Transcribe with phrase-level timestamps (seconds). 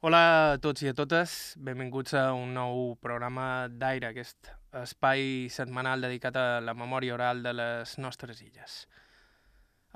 [0.00, 4.48] Hola a tots i a totes, benvinguts a un nou programa d'Aire, aquest
[4.80, 8.78] espai setmanal dedicat a la memòria oral de les nostres illes.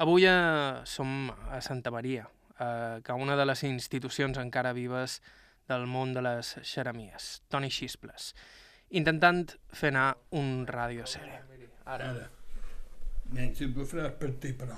[0.04, 2.27] Avui eh, som a Santa Maria,
[2.61, 5.22] eh, que una de les institucions encara vives
[5.72, 8.34] del món de les xeremies, Toni Xisples,
[9.00, 11.32] intentant fer anar un radioseri.
[11.86, 12.11] Ara.
[12.11, 12.29] Ara.
[13.32, 14.77] Menys faràs per ti, però.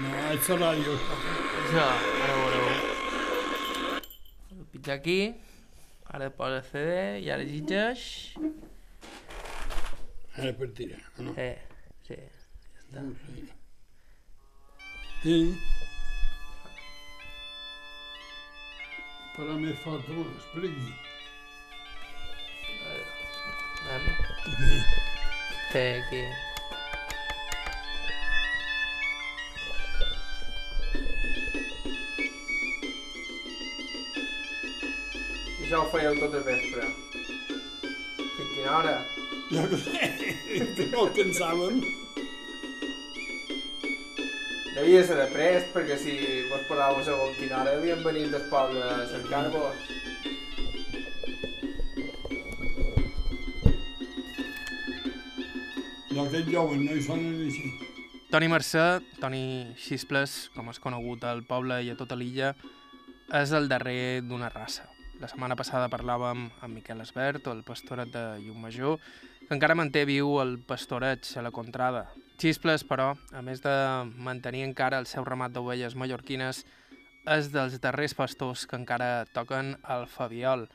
[0.00, 0.96] No, és la ràdio.
[1.68, 2.73] Ja, ara veureu.
[4.74, 5.34] El pitja aquí,
[6.10, 8.00] ara posa CD i ara llegeix.
[10.34, 11.34] Ara per tirar, no?
[11.38, 11.60] Eh,
[12.08, 13.04] sí, ja està.
[13.20, 13.44] Sí.
[15.20, 15.36] Sí.
[19.36, 20.90] Però més fort, no expliqui.
[23.94, 24.10] Anem.
[24.10, 24.82] Aquí.
[25.70, 26.24] Sí, aquí.
[35.74, 36.84] Això ho fèieu tot el vespre.
[37.10, 38.92] Fins quina hora?
[39.54, 41.80] Jo que no el pensàvem.
[44.76, 46.14] Devia ser de prest, perquè si
[46.52, 49.82] vos paràveu a segons quina hora havien venit del poble a cercar-vos.
[56.14, 57.76] I aquests joves no hi sonen així.
[58.30, 59.44] Toni Mercè, Toni
[59.88, 62.54] Xisples, com és conegut al poble i a tota l'illa,
[63.42, 64.93] és el darrer d'una raça.
[65.24, 68.98] La setmana passada parlàvem amb Miquel Esbert, el pastoret de Llumajor,
[69.48, 72.02] que encara manté viu el pastoreig a la contrada.
[72.42, 73.72] Xisples, però, a més de
[74.26, 76.60] mantenir encara el seu ramat d'ovelles mallorquines,
[77.38, 80.66] és dels darrers pastors que encara toquen el Fabiol.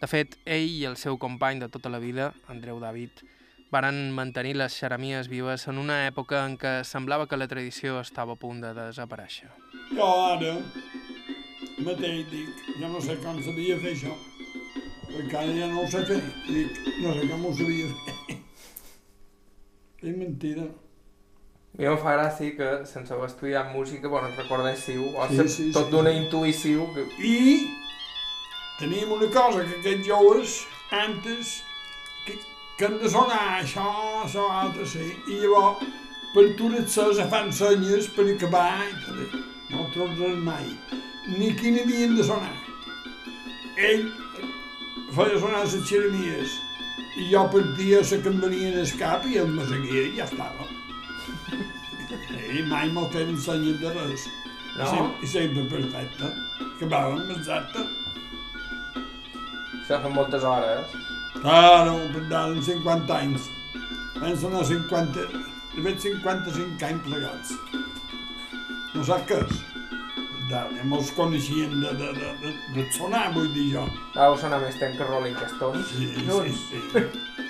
[0.00, 3.22] De fet, ell i el seu company de tota la vida, Andreu David,
[3.70, 8.34] varen mantenir les xeremies vives en una època en què semblava que la tradició estava
[8.34, 9.54] a punt de desaparèixer.
[9.94, 10.56] Jo ara
[11.82, 14.14] mateix dic, jo no sé com sabia fer això,
[15.10, 16.20] perquè ara ja no ho sé fer.
[16.46, 18.38] Dic, no sé com ho sabia fer.
[20.04, 20.66] És mentida.
[21.74, 25.70] A mi em fa gràcia que sense haver estudiat música, bueno, recordéssiu, o Sí, sí,
[25.74, 25.90] tot sí.
[25.94, 27.06] d'una intuïció que...
[27.18, 27.66] I
[28.78, 30.60] tenim una cosa que aquests joves,
[30.94, 31.56] antes,
[32.26, 32.36] que,
[32.78, 33.88] que han de sonar això,
[34.22, 35.82] això, altre, sí, i llavors
[36.34, 36.94] per tu les
[37.30, 39.34] fan senyes per acabar i tot.
[39.72, 40.66] No trots res mai.
[41.26, 42.52] Ni quin havien de sonar.
[43.80, 44.04] Ell
[45.16, 46.58] feia sonar les xeremies
[47.16, 50.26] i jo partia la que em venia en el cap i me seguia i ja
[50.28, 50.68] estava.
[52.54, 54.28] I mai me'l feien senyes de res.
[54.76, 55.08] No?
[55.22, 56.30] I, sempre, perfecte.
[56.66, 57.86] Acabàvem exacte.
[59.80, 60.96] Això fa moltes hores.
[61.40, 63.48] Claro, per tant, 50 anys.
[64.20, 65.28] Van sonar 50...
[65.74, 67.54] He fet 55 anys plegats.
[68.94, 69.73] No sap què és?
[70.50, 73.84] Ja mos coneixien de, de, de, de, de sonar, vull dir jo.
[74.16, 75.86] Vau sonar més temps que Rolling Stones.
[75.94, 76.66] Sí, sí, Junts.
[76.70, 77.43] sí.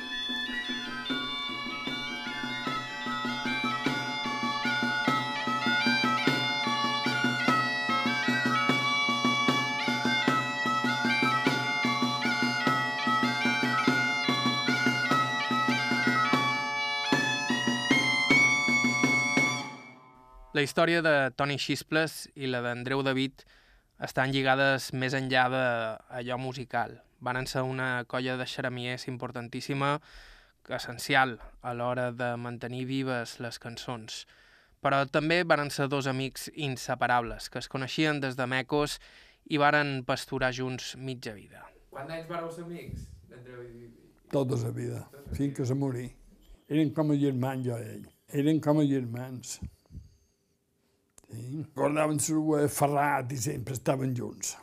[20.54, 23.42] La història de Toni Xisples i la d'Andreu David
[24.06, 26.94] estan lligades més enllà d'allò musical.
[27.18, 29.98] Van ser una colla de xeremiers importantíssima,
[30.78, 34.22] essencial a l'hora de mantenir vives les cançons.
[34.78, 39.00] Però també varen ser dos amics inseparables, que es coneixien des de mecos
[39.50, 41.66] i varen pasturar junts mitja vida.
[41.90, 43.10] Quants anys vareu ser amics,
[44.30, 46.12] Tota la vida, fins que se morí.
[46.70, 48.10] Eren com a germans, jo i ell.
[48.30, 49.58] Eren com a germans.
[51.34, 51.66] Sí.
[51.74, 54.56] Guardaven su eh, ferrat i sempre estaven junts.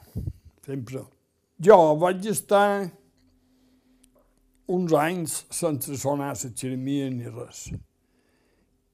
[0.66, 1.04] Sempre.
[1.60, 2.90] Jo vaig estar
[4.72, 7.68] uns anys sense sonar la xeremia ni res.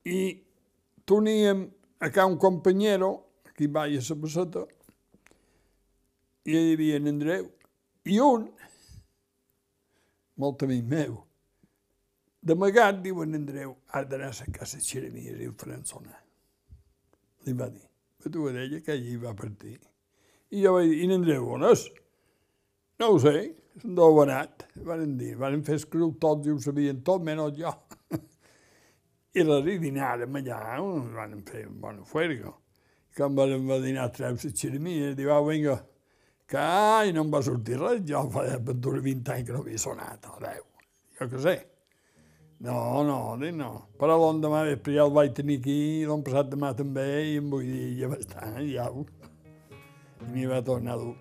[0.06, 0.42] I
[1.06, 1.68] teníem
[2.00, 3.12] acá un companyero,
[3.46, 4.66] aquí vaig a la passeta,
[6.46, 7.50] i hi havia en Andreu,
[8.08, 8.48] i un,
[10.38, 11.18] molt amic meu,
[12.42, 16.27] d'amagat, diu en Andreu, ha d'anar a casa xeremies i ho faran sonar.
[17.48, 17.86] Li va dir,
[18.20, 19.78] però tu deia que allí va partir.
[20.52, 21.86] I jo vaig dir, i en Andreu, on és?
[23.00, 23.36] No ho sé,
[23.84, 24.66] d'on ha anat.
[24.88, 27.72] Van dir, van fer escriu tots i ho sabien tot, menys jo.
[29.38, 30.60] I la dinàrem allà,
[31.16, 32.58] van fer un bon fuergo.
[33.16, 35.78] Quan van va dinar a treure la xeremies, diu, ah, vinga,
[36.52, 39.82] que ai, no em va sortir res, jo feia per 20 anys que no havia
[39.82, 40.62] sonat, 10,
[41.20, 41.56] jo què sé.
[42.60, 43.70] No, no, dic no.
[44.02, 47.68] Però l'endemà vespre ja el vaig tenir aquí, l'any passat demà també, i em vull
[47.68, 49.06] dir, ja estar, ja ho...
[50.26, 51.14] I m'hi va tornar dur.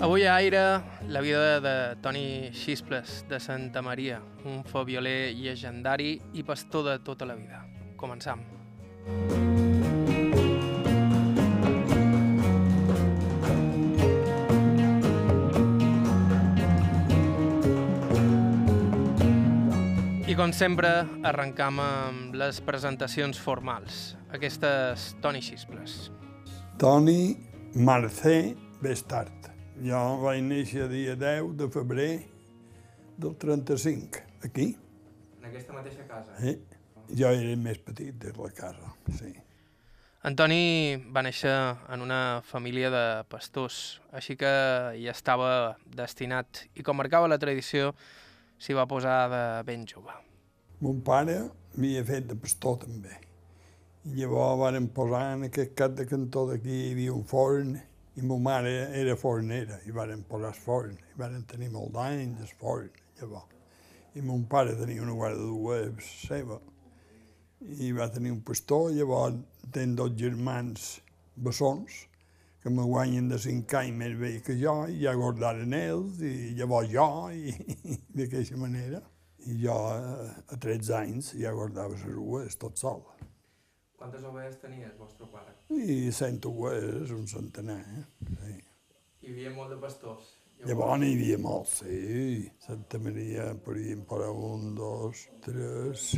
[0.00, 0.64] Avui a Aire,
[1.08, 7.28] la vida de Toni Xisples, de Santa Maria, un fobioler llegendari i pastor de tota
[7.28, 7.73] la vida.
[8.04, 8.42] Començam.
[20.28, 20.90] I com sempre,
[21.24, 24.16] arrencam amb les presentacions formals.
[24.34, 25.96] Aquestes Toni Xisples.
[26.76, 27.36] Toni
[27.88, 28.54] Marcé
[28.84, 29.48] Bestart.
[29.80, 32.12] Jo vaig néixer dia 10 de febrer
[33.16, 34.74] del 35, aquí.
[35.40, 36.36] En aquesta mateixa casa.
[36.44, 36.58] Eh?
[37.12, 39.34] Jo era el més petit de la casa, sí.
[40.24, 41.52] Antoni va néixer
[41.92, 44.52] en una família de pastors, així que
[44.96, 47.90] hi estava destinat i com marcava la tradició
[48.56, 50.16] s'hi va posar de ben jove.
[50.80, 51.36] Mon pare
[51.76, 53.20] m'havia fet de pastor també.
[54.08, 57.76] I llavors varen posar en aquest cap de cantó d'aquí hi havia un forn
[58.16, 60.96] i ma mare era fornera i varen posar el forn.
[60.96, 62.88] I varen tenir molt d'anys el forn,
[63.20, 63.52] llavors.
[64.16, 66.60] I mon pare tenia una guardaduga seva
[67.64, 69.38] i va tenir un pastor, llavors
[69.72, 70.98] ten dos germans
[71.34, 72.04] bessons
[72.62, 76.54] que me guanyen de cinc anys més bé que jo i ja guardaren ells i
[76.56, 77.52] llavors jo i,
[77.92, 79.02] i d'aquesta manera.
[79.44, 83.02] I jo eh, a 13 anys ja guardava les rues tot sol.
[84.00, 85.52] Quantes ovelles tenia el vostre pare?
[85.76, 87.82] I cent ovelles, un centenar.
[87.98, 88.06] Eh?
[88.40, 88.56] Sí.
[89.24, 90.32] Hi havia molt de pastors.
[90.64, 92.48] Llavors n'hi havia molts, sí.
[92.64, 96.14] Santa Maria, podríem posar un, dos, tres,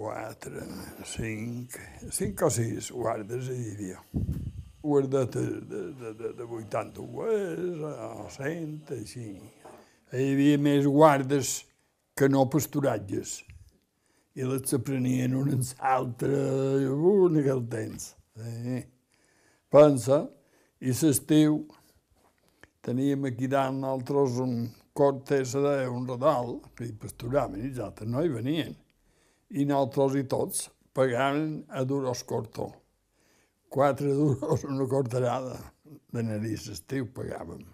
[0.00, 0.64] quatre,
[1.04, 1.76] cinc,
[2.08, 3.98] cinc o sis guardes hi havia.
[4.80, 9.26] Guardetes de, de, de, de 80 ovelles, o 100, així.
[10.16, 11.52] Hi havia més guardes
[12.16, 13.36] que no pasturatges.
[14.40, 18.10] I les s'aprenien uns altres, uh, en aquell temps.
[18.40, 18.80] Sí.
[19.70, 20.22] Pensa,
[20.80, 21.64] i l'estiu
[22.86, 24.60] teníem aquí dalt nosaltres un
[24.96, 28.78] cortes de un redal, i pasturaven, i els altres no hi venien.
[29.50, 32.68] I nosaltres i tots pagaven a duros cortó.
[33.68, 35.56] Quatre duros una corterada
[36.14, 37.64] de nariz estiu pagàvem.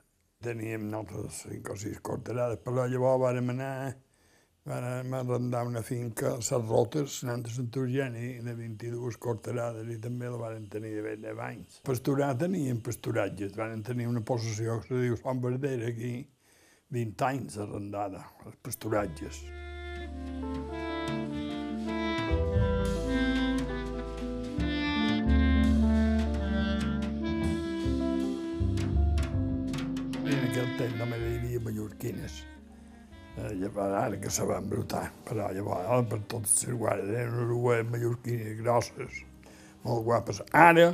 [0.41, 3.93] Teníem nosaltres cinc o sis corterades, però llavors vàrem anar,
[4.65, 10.01] vàrem arrendar una finca a les Rotes, anant a Sant Eugeni, de 22 corterades, i
[10.01, 11.81] també la varen tenir de 10 anys.
[11.85, 16.19] Pasturar tenien pasturatges, varen tenir una possessió que se diu Sant Verdera aquí,
[16.97, 19.45] 20 anys arrendada, els pasturatges.
[30.79, 32.43] Temps només hi havia mallorquines.
[33.37, 37.35] Eh, llavors, ara que se van brotar, però llavors ara per tots els guardes eren
[37.37, 39.19] unes dues mallorquines grosses,
[39.85, 40.41] molt guapes.
[40.57, 40.87] Ara,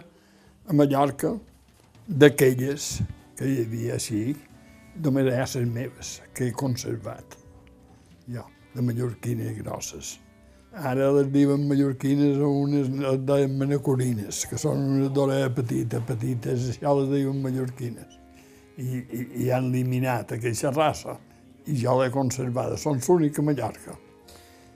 [0.67, 1.37] a Mallorca,
[2.07, 2.89] d'aquelles
[3.39, 4.25] que hi havia així,
[5.05, 7.39] només hi ha les meves, que he conservat.
[8.31, 8.45] Jo,
[8.75, 10.17] de mallorquines grosses.
[10.73, 16.71] Ara les diuen mallorquines o unes les deien manacorines, que són unes d'orella petita, petites,
[16.75, 18.22] això les diuen mallorquines.
[18.83, 21.17] I, i, i han eliminat aquesta raça
[21.67, 22.79] i jo l'he conservada.
[22.81, 23.97] Són l'única a Mallorca.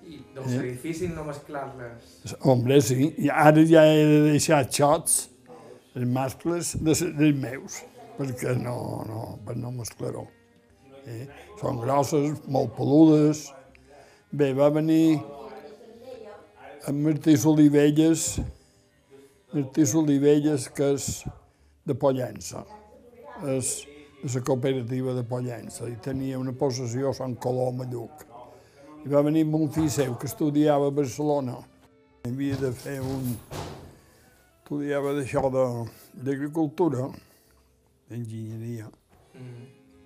[0.07, 2.37] I deu ser difícil no mesclar-les.
[2.47, 3.11] Hombre, sí.
[3.19, 5.25] I ara ja he de deixar xots,
[5.97, 7.81] els mascles de, dels meus,
[8.19, 8.77] perquè no,
[9.09, 10.27] no, per no mesclar-ho.
[11.07, 11.25] Eh?
[11.61, 13.47] Són grosses, molt peludes.
[14.37, 15.19] Bé, va venir
[16.87, 18.29] en Martí Solivelles,
[19.55, 21.11] Martí Solivelles, que és
[21.87, 22.63] de Pollença.
[23.51, 23.75] És
[24.35, 28.25] la cooperativa de Pollença i tenia una possessió a Sant Colom a Lluc.
[29.05, 31.55] I va venir un fill seu que estudiava a Barcelona.
[32.27, 33.37] Havia de fer un...
[34.65, 37.07] Estudiava d'això d'agricultura,
[38.11, 38.89] d'enginyeria,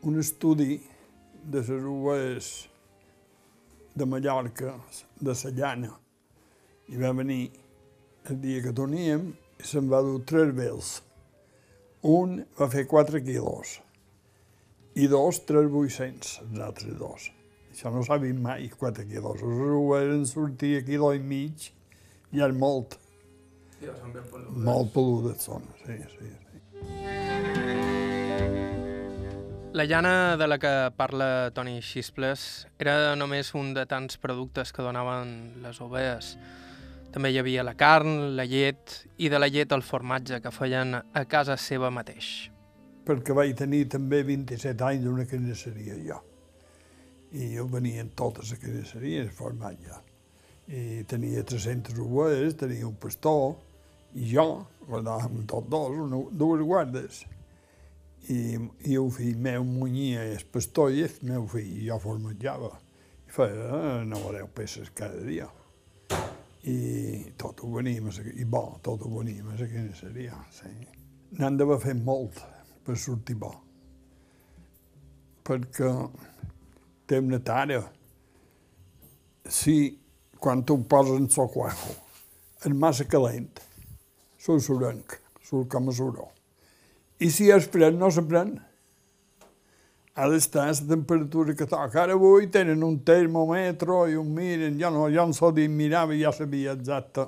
[0.05, 0.77] un estudi
[1.41, 2.53] de les uves
[3.97, 4.77] de Mallorca,
[5.17, 5.95] de la llana.
[6.93, 7.47] I va venir
[8.29, 10.99] el dia que torníem i se'n va dur tres vels.
[12.05, 13.81] Un va fer 4 quilos
[14.94, 17.28] i dos, 3.800, els altres dos.
[17.70, 19.42] Això no s'ha vist mai, 4 quilos.
[19.42, 21.70] Uves en sortir a quilo i mig
[22.32, 22.99] i és molt,
[23.80, 24.64] Sí, són ben peludes.
[24.66, 26.28] molt peludes són, sí, sí.
[26.28, 27.70] sí.
[29.73, 34.82] La llana de la que parla Toni Xisples era només un de tants productes que
[34.82, 36.35] donaven les ovelles.
[37.14, 40.99] També hi havia la carn, la llet i de la llet el formatge que feien
[40.99, 42.50] a casa seva mateix.
[43.07, 46.21] Perquè vaig tenir també 27 anys d'una carnisseria jo.
[47.30, 49.99] I jo venia en totes les carnisseries, formatge.
[50.71, 53.54] I tenia 300 ovelles, tenia un pastor,
[54.19, 54.47] i jo,
[54.87, 57.23] guardàvem tots dos, una, dues guardes.
[58.30, 58.59] I,
[58.90, 62.71] i el fill meu munyia el pastor i el meu fill, i jo formatjava.
[63.26, 65.49] I feia 9 o 10 peces cada dia.
[66.66, 66.78] I
[67.40, 70.75] tot ho veníem, i bo, tot ho veníem a la carnisseria, sí.
[71.38, 72.35] N'han d'haver fet molt
[72.85, 73.53] per sortir bo.
[75.47, 75.91] Perquè
[77.11, 77.81] té una tara.
[79.51, 79.77] Si
[80.41, 81.97] quan ho poses en el cuajo
[82.61, 83.49] és massa calent,
[84.41, 86.29] surt surenc, surt com a suró.
[87.21, 88.55] I si és fred, no se pren.
[90.17, 92.03] Ha d'estar a la temperatura que toca.
[92.03, 96.33] Ara avui tenen un termòmetre i un miren, jo no, jo no dir, mirava ja
[96.37, 97.27] sabia exacte.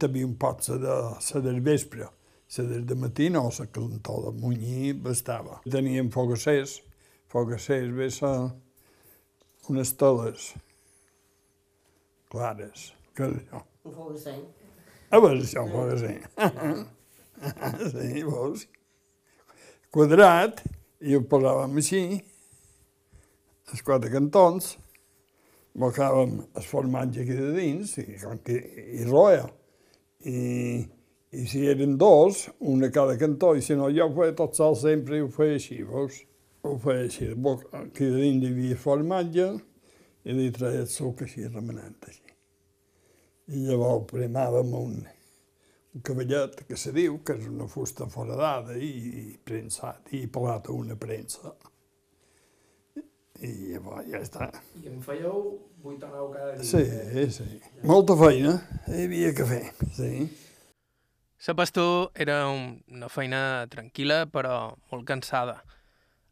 [0.00, 2.08] També un pot ser de, ser vespre,
[2.54, 5.60] ser del matí no, la calentor de munyir bastava.
[5.70, 6.78] Teníem fogassers,
[7.32, 8.34] fogassers, ve ser
[9.72, 10.52] unes teles
[12.30, 13.64] clares, que és això.
[13.84, 14.44] Un de seny.
[15.10, 16.14] A veure si ho fa així.
[17.92, 18.64] Sí, veus?
[19.94, 20.62] Quadrat,
[21.04, 22.00] i ho posàvem així,
[23.70, 24.74] els quatre cantons,
[25.78, 28.58] bocàvem el formatge aquí de dins, i, que,
[28.98, 29.46] i roia.
[30.24, 30.36] I,
[31.34, 34.54] I si eren dos, un a cada cantó, i si no, jo ho feia tot
[34.54, 36.20] sol sempre i ho feia així, veus?
[36.64, 37.32] Ho feia així,
[37.80, 39.48] aquí de dins hi havia formatge,
[40.24, 42.22] i li treia el suc així, remenant així.
[43.52, 44.94] I llavors premàvem un,
[45.94, 50.70] un cavallet que se diu que és una fusta foradada i, i prensat i pelat
[50.70, 51.52] a una premsa.
[53.44, 54.48] I llavors ja està.
[54.80, 55.50] I en fèieu
[55.84, 56.64] 8 o 9 cada dia.
[56.70, 57.60] Sí, sí.
[57.84, 58.56] Molta feina
[58.88, 59.64] hi havia que fer,
[59.98, 60.12] sí.
[61.46, 65.58] La pastor era un, una feina tranquil·la, però molt cansada.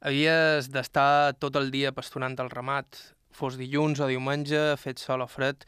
[0.00, 2.96] Havies d'estar tot el dia pasturant el ramat,
[3.28, 5.66] fos dilluns o diumenge, fet sol o fred,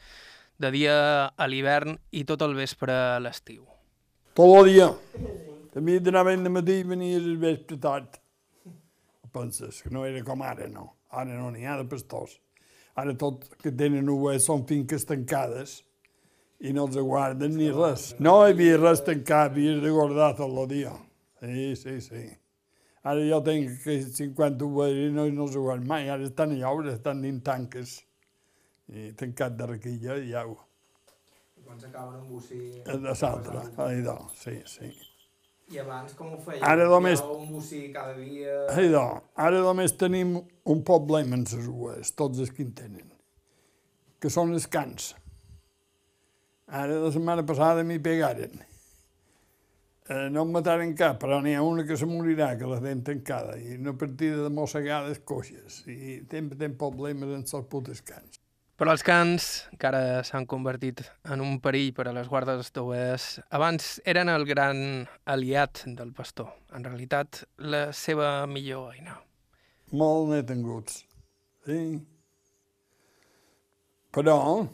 [0.57, 0.97] de dia
[1.29, 3.67] a l'hivern i tot el vespre a l'estiu.
[4.33, 4.89] Tot el dia.
[5.77, 8.17] També anaven de matí i venies el vespre tard.
[9.29, 10.95] Penses que no era com ara, no.
[11.13, 12.39] Ara no n'hi ha de pastors.
[12.97, 15.83] Ara tot que tenen ovelles són finques tancades
[16.59, 18.13] i no els guarden ni res.
[18.19, 20.93] No hi havia res tancat, havies de guardar tot el dia.
[21.41, 22.23] Sí, sí, sí.
[23.05, 26.07] Ara jo tinc que 50 ovelles i no, els guardo mai.
[26.09, 27.99] Ara estan a lloure, estan dins tanques.
[28.89, 30.55] I tancat de requilla i au.
[31.65, 32.59] Quan s'acaben un bocí...
[32.85, 34.89] De l'altre, allò, sí, sí.
[35.73, 36.61] I abans com ho fèieu?
[36.61, 38.59] Ara només- un bocí cada dia...
[38.85, 39.05] Idò,
[39.41, 43.07] ara només tenim un problema amb les ues, tots els que en tenen,
[44.21, 45.15] que són els cans.
[46.67, 48.63] Ara la setmana passada m'hi pegaren.
[50.07, 53.03] Eh, no em mataren cap, però n'hi ha una que se morirà, que la tenen
[53.05, 58.41] tancada, i una partida de mossegades coixes, i sempre tenen problemes amb els putes cans.
[58.75, 59.45] Però els cans,
[59.79, 60.99] que ara s'han convertit
[61.31, 66.51] en un perill per a les guardes d'ovelles, abans eren el gran aliat del pastor.
[66.75, 69.15] En realitat, la seva millor eina.
[69.95, 71.05] molt n'he tinguts,
[71.65, 71.79] sí.
[74.11, 74.67] Però,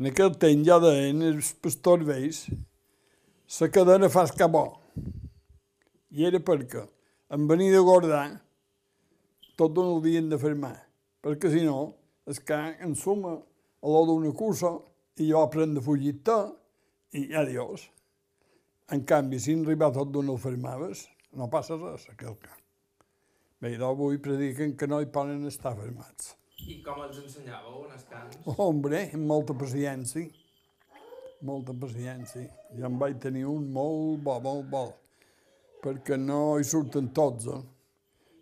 [0.00, 2.46] en aquell temps ja deien els pastors vells,
[3.60, 4.62] la cadena fa el cabó.
[6.16, 6.86] I era perquè,
[7.36, 8.24] en venir de guardar,
[9.60, 10.72] tot no l'havien de fermar,
[11.20, 11.92] perquè si no,
[12.24, 14.72] es ca ensuma a l'hora d'una cursa
[15.20, 16.38] i jo pren de fugir-te
[17.20, 17.90] i adiós.
[18.96, 21.04] En canvi, si en arribar tot d'on el fermaves,
[21.36, 22.64] no passa res, aquell camp.
[23.60, 26.39] Bé, d'avui prediquen que no hi poden estar fermats.
[26.68, 28.38] I com els ensenyàveu en els cans?
[28.58, 30.28] Hombre, amb molta paciència.
[31.46, 32.48] Molta paciència.
[32.76, 34.82] Jo en vaig tenir un molt bo, molt bo.
[35.80, 37.60] Perquè no hi surten tots, eh?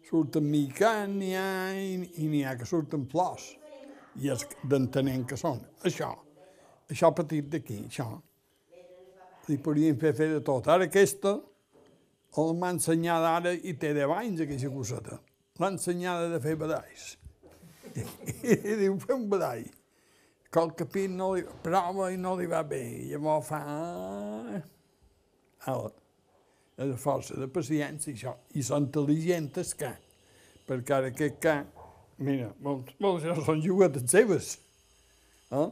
[0.09, 3.53] Surten micant, n'hi ha, i n'hi ha que surten flors.
[4.19, 5.61] I és d'entenent que són.
[5.87, 6.09] Això,
[6.91, 8.09] això petit d'aquí, això.
[9.49, 10.67] Li podríem fer fer de tot.
[10.73, 11.37] Ara aquesta,
[12.43, 15.21] el m'ha ensenyat ara i té 10 anys, aquesta coseta.
[15.61, 17.15] L'ha ensenyada de fer badalls.
[18.43, 19.67] I diu, fer un badall.
[20.53, 22.83] Qual capit no li prova i no li va bé.
[23.03, 23.63] I llavors fa...
[25.69, 25.91] Ala.
[26.79, 28.37] És a força de paciència, això.
[28.55, 29.93] I són intel·ligents, els ca.
[30.69, 31.57] Perquè ara aquest ca,
[32.23, 34.55] mira, molts, molts ja són juguetes seves.
[35.51, 35.67] Eh?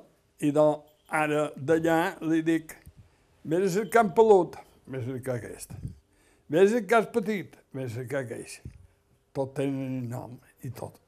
[0.48, 2.74] I doncs, ara d'allà li dic,
[3.46, 4.58] vés cercar en pelut,
[4.90, 5.76] vés a cercar aquest.
[6.50, 8.58] Vés el petit, vés a cercar aquell.
[9.34, 10.98] Tot tenen el nom i tot.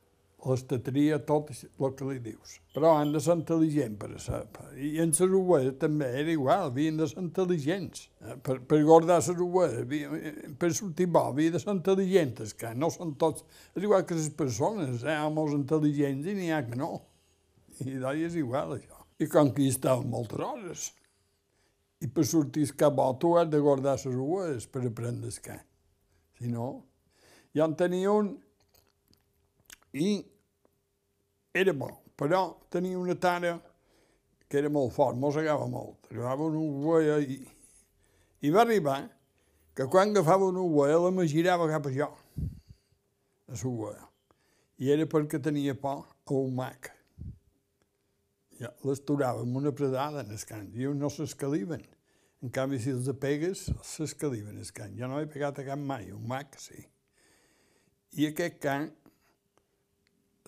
[0.46, 2.58] L'estatria, tot el que li dius.
[2.74, 4.40] Però han de ser intel·ligents per a ser.
[4.78, 8.04] I en les ovelles també era igual, havien de ser intel·ligents.
[8.22, 12.90] Eh, per, per guardar les ovelles, per sortir bo, havien de ser intel·ligents, que no
[12.94, 13.44] són tots...
[13.74, 15.18] És igual que les persones, eh?
[15.26, 16.92] Homes intel·ligents i n'hi ha que no.
[17.82, 19.02] I d'ahir és igual, això.
[19.18, 20.88] I com que hi estaven moltes hores.
[21.98, 25.58] I per sortir cap bo, tu has de guardar les ovelles per aprendre que.
[26.38, 26.76] Si no...
[27.56, 28.26] Jo en tenia un
[29.92, 30.10] i
[31.54, 33.56] era bo, però tenia una tara
[34.48, 36.08] que era molt fort, mossegava molt.
[36.10, 37.38] Agafava una ovella i,
[38.40, 39.00] i va arribar
[39.76, 42.08] que quan agafava una ovella la me girava cap a jo,
[43.48, 44.06] a l'ovella.
[44.78, 46.92] I era perquè tenia por a un mac.
[48.58, 51.84] Ja, l'esturava amb una predada en el cant, i no s'escaliven.
[52.42, 54.94] En canvi, si els pegues, s'escaliven el cant.
[54.98, 56.78] Jo no he pegat a cap mai, un mac sí.
[58.18, 58.88] I aquest cant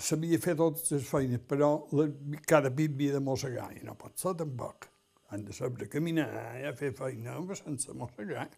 [0.02, 2.08] sabia fer totes les feines, però la,
[2.48, 4.88] cada pit havia de mossegar, i no pot ser tampoc.
[5.30, 6.28] Han de saber caminar
[6.66, 8.48] a fer feina sense mossegar.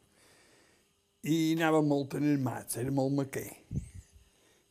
[1.23, 3.51] I anava molt en el mats, era molt maquer.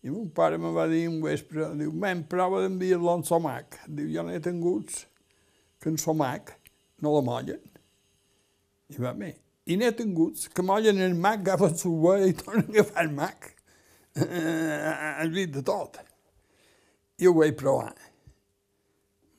[0.02, 3.78] I mon pare me va dir un vespre, diu, men, prova d'enviar-lo en somac.
[3.86, 4.96] Diu, jo no he tingut
[5.82, 6.56] que en somac
[7.06, 7.62] no la mollen.
[8.92, 9.36] I va bé.
[9.70, 13.52] I n'he tingut que mollen el mac, agafen l'uva i tornen a agafar el mac.
[14.18, 16.02] Has vist de tot.
[17.22, 17.94] I ho vaig provar.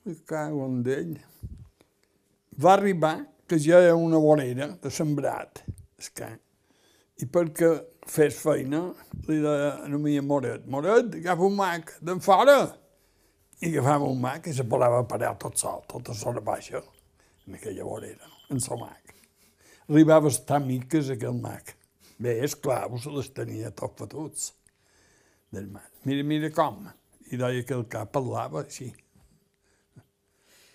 [0.07, 1.17] Me cago en d'ell.
[2.63, 5.59] Va arribar que ja era una vorera de sembrat,
[5.99, 6.29] escà.
[7.19, 7.73] I perquè
[8.07, 8.85] fes feina,
[9.27, 12.57] li deia a mi Moret, Moret, agafa un mac d'en fora.
[13.59, 16.79] I agafava un mac i se volava parar tot sol, tota sola baixa,
[17.47, 19.15] en aquella vorera, en el mac.
[19.89, 21.75] Arribava a estar miques aquell mac.
[22.15, 24.53] Bé, esclar, se les tenia tot fotuts
[25.51, 25.91] del mac.
[26.07, 26.85] Mira, mira com
[27.31, 28.89] i deia que el cap parlava així.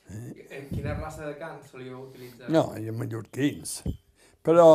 [0.09, 0.63] Eh?
[0.71, 2.49] Quina raça de cant solíeu utilitzar?
[2.53, 3.83] No, eren mallorquins.
[4.45, 4.69] Però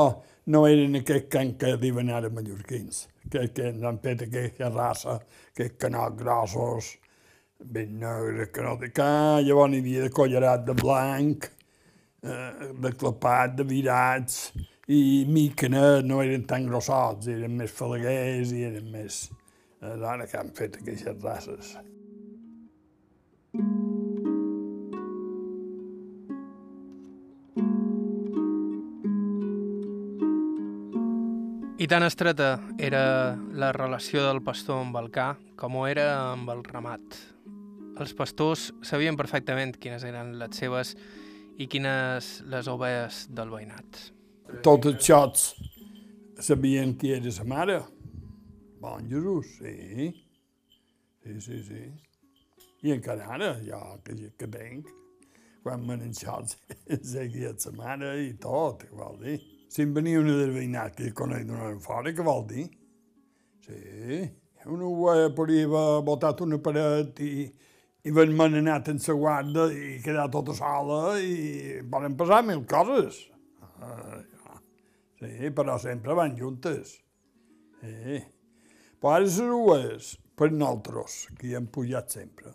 [0.54, 5.18] no eren aquest cant que diuen ara mallorquins, que, que han fet aquesta raça,
[5.56, 6.92] que canots grossos,
[7.64, 11.48] ben negres, que no de ca, llavors n'hi havia de collarat de blanc,
[12.22, 14.52] eh, de clapat, de virats,
[14.92, 19.24] i micanet no eren tan grossots, eren més falaguers i eren més
[20.00, 21.76] l'hora que han fet aquestes races.
[31.84, 36.48] I tan estreta era la relació del pastor amb el ca com ho era amb
[36.54, 37.18] el ramat.
[38.00, 40.94] Els pastors sabien perfectament quines eren les seves
[41.60, 44.00] i quines les ovelles del veïnat.
[44.66, 45.44] Tots els xots
[46.40, 47.82] sabien qui era sa mare,
[48.84, 50.12] Bon Jesús, sí.
[51.24, 51.84] Sí, sí, sí.
[52.84, 54.90] I encara ara, jo que, que tenc,
[55.64, 56.58] quan m'han enxat,
[57.14, 59.38] seguia sa mare i tot, què vol dir?
[59.72, 62.68] Si em venia una del veïnat que conec d'una fora, què vol dir?
[63.64, 64.20] Sí,
[64.68, 67.48] una ho podria botat una paret i,
[68.04, 73.24] i van mananat en sa guarda i quedar tota sola i poden passar mil coses.
[73.80, 74.62] Ah, ja.
[75.24, 76.98] Sí, però sempre van juntes.
[77.80, 78.24] Sí.
[79.04, 82.54] Pares és per nosaltres, que hi hem pujat sempre.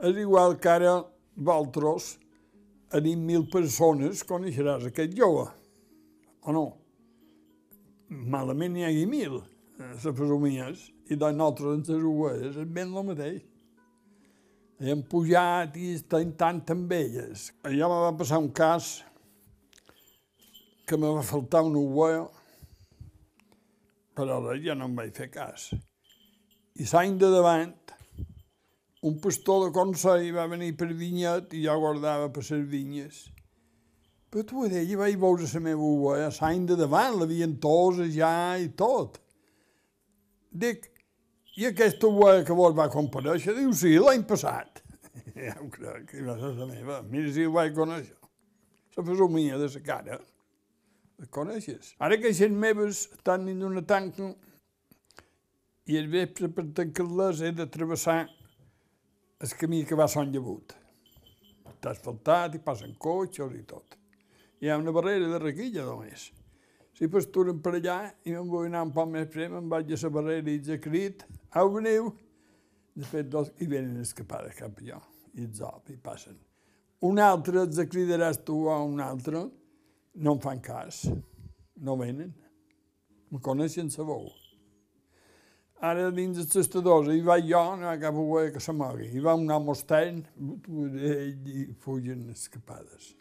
[0.00, 0.94] És igual que ara
[1.36, 2.14] vosaltres,
[2.88, 5.50] tenim mil persones, coneixeràs aquest jove,
[6.40, 6.64] o no?
[8.08, 9.42] Malament n'hi hagi mil,
[10.00, 13.44] se eh, presumies, i de nosaltres en les rues és ben el mateix.
[14.80, 17.50] Hem pujat i estem tant amb elles.
[17.68, 19.02] Allà me va passar un cas
[20.88, 22.39] que me va faltar una ovella
[24.20, 25.70] però ja no em vaig fer cas.
[26.80, 27.72] I l'any de davant,
[29.08, 33.20] un pastor de Consell va venir per vinyet i jo guardava per les vinyes.
[34.30, 38.68] Però tu deia, vaig veure la meva uva, l'any de davant, l'havien tosa ja i
[38.76, 39.18] tot.
[40.50, 40.86] Dic,
[41.56, 43.56] i aquesta uva que vos va compareixer?
[43.56, 44.82] Diu, sí, l'any passat.
[45.46, 47.00] ja ho crec, que va ser la meva.
[47.08, 48.16] Mira si ho vaig conèixer.
[48.96, 50.20] La fesomia de la cara
[51.20, 51.94] les coneixes.
[52.00, 54.32] Ara que les meves estan en una tanca
[55.90, 58.22] i el vespre per tancar-les he de travessar
[59.40, 60.74] el camí que va a Sant Llebut.
[61.68, 63.96] Està asfaltat i passen cotxes i tot.
[64.60, 66.30] Hi ha una barrera de requilla només.
[66.96, 70.00] Si pasturen per allà i me'n vull anar un poc més prem, em vaig a
[70.02, 71.24] la barrera i ja crit,
[71.56, 72.10] au veniu,
[72.96, 75.00] després dos, i venen escapades cap allò,
[75.40, 76.36] i op, i passen.
[77.08, 79.46] Un altre els cridaràs tu a un altre,
[80.14, 81.04] no em fan cas,
[81.76, 82.34] no venen,
[83.30, 84.28] me coneixen la veu.
[85.80, 88.16] Ara dins els testadors hi vaig jo, no hi ha cap
[88.52, 89.08] que se mogui.
[89.08, 90.20] Hi va un home estern,
[90.68, 93.14] ell i fugen escapades.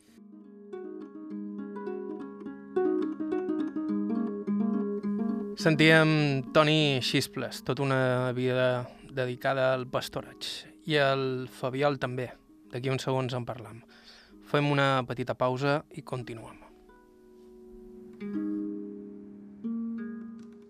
[5.59, 10.47] Sentíem Toni Xisples, tota una vida dedicada al pastoreig.
[10.87, 12.29] I el Fabiol també.
[12.71, 13.81] D'aquí uns segons en parlam.
[14.51, 16.58] Fem una petita pausa i continuem.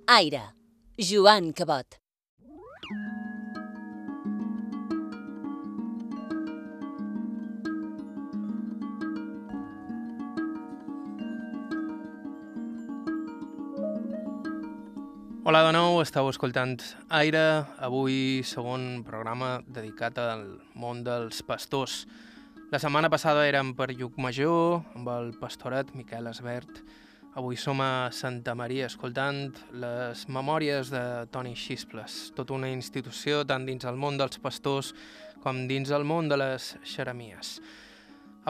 [0.08, 0.42] Aire,
[0.98, 1.86] Joan Cabot.
[15.44, 16.78] Hola de nou, esteu escoltant
[17.10, 22.06] Aire, avui segon programa dedicat al món dels pastors.
[22.70, 26.84] La setmana passada érem per Llucmajor, amb el pastoret Miquel Esbert.
[27.38, 33.68] Avui som a Santa Maria escoltant les memòries de Toni Xisples, tota una institució tant
[33.68, 34.96] dins el món dels pastors
[35.44, 37.62] com dins el món de les xeremies.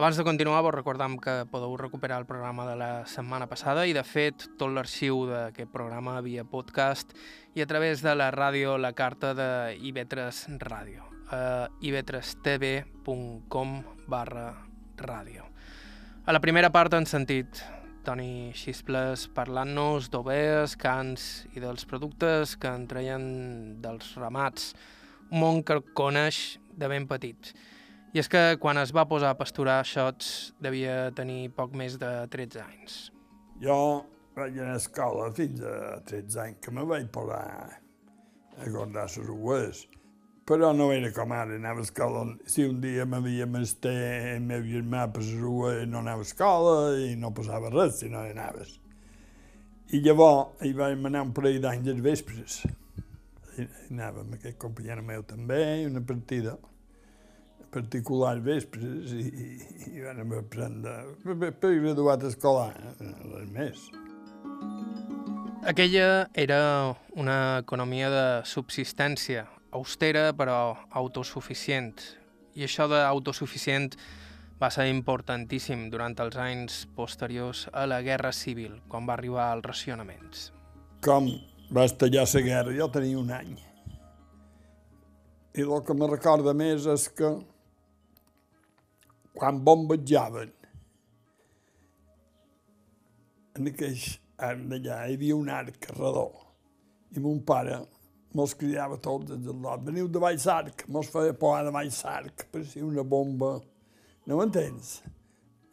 [0.00, 3.92] Abans de continuar, vos recordam que podeu recuperar el programa de la setmana passada i,
[3.92, 7.12] de fet, tot l'arxiu d'aquest programa via podcast
[7.52, 14.54] i a través de la ràdio La Carta de Ivetres Ràdio, a ivetrestv.com barra
[14.96, 15.44] ràdio.
[16.24, 17.60] A la primera part han sentit
[18.04, 23.24] Toni Xisples parlant-nos d'ovelles, cants i dels productes que en treien
[23.82, 24.70] dels ramats,
[25.30, 27.52] un món que coneix de ben petit.
[28.10, 32.10] I és que quan es va posar a pasturar xots devia tenir poc més de
[32.32, 32.96] 13 anys.
[33.62, 33.76] Jo
[34.34, 37.44] vaig anar a escola fins a 13 anys, que me vaig posar
[38.58, 39.84] a guardar les rues.
[40.50, 42.24] Però no era com ara, anava a escola.
[42.50, 43.92] Si un dia m'havia menester
[44.32, 48.08] el meu germà per les rues, no anava a escola i no passava res si
[48.10, 48.72] no hi anaves.
[49.94, 52.56] I llavors hi vam anar un parell d'anys als vespres.
[53.62, 56.56] I anàvem, aquest company meu també, una partida
[57.70, 59.48] particular vespres i, i,
[59.94, 63.86] i vam aprendre per, graduat escolar, res més.
[65.62, 66.60] Aquella era
[67.14, 71.94] una economia de subsistència, austera però autosuficient.
[72.58, 73.94] I això d'autosuficient
[74.60, 79.64] va ser importantíssim durant els anys posteriors a la Guerra Civil, quan va arribar als
[79.64, 80.50] racionaments.
[81.04, 81.30] Com
[81.72, 83.54] va estallar la guerra, jo tenia un any.
[85.56, 87.30] I el que me recorda més és que
[89.34, 90.52] quan bombardejaven
[93.56, 94.04] en aquell
[94.50, 96.28] arc d'allà hi havia un arc redó
[97.16, 97.80] i mon pare
[98.36, 102.02] mos cridava tots des del lot, veniu de baix l'arc, mos feia por de baix
[102.04, 103.56] l'arc, parecia una bomba.
[104.26, 105.00] No m'entens?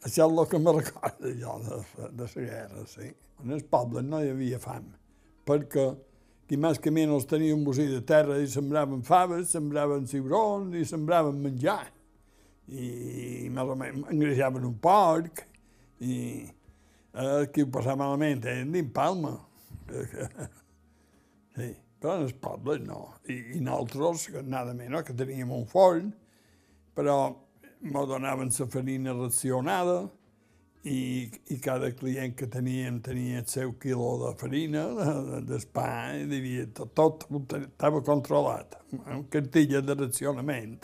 [0.02, 1.78] Això és el que me recorda jo de,
[2.18, 3.10] de la guerra, sí.
[3.42, 4.88] En el poble no hi havia fam,
[5.46, 5.88] perquè
[6.48, 10.84] qui més que menys tenia un bocí de terra i sembraven faves, sembraven cigrons i
[10.88, 11.82] sembraven menjar
[12.68, 15.44] i més o menys engreixaven un porc
[16.00, 16.16] i
[16.46, 19.34] eh, qui ho passava malament eren dins Palma.
[21.56, 21.68] sí,
[22.00, 23.02] però en els pobles no.
[23.28, 26.12] I, i nosaltres, nada menys, que teníem un forn,
[26.96, 27.18] però
[27.80, 29.98] me donaven la farina racionada
[30.84, 35.88] i, i cada client que teníem tenia el seu quilo de farina, de, de pa,
[36.14, 37.26] i tot, tot
[37.58, 40.78] estava controlat, amb cartilla de racionament.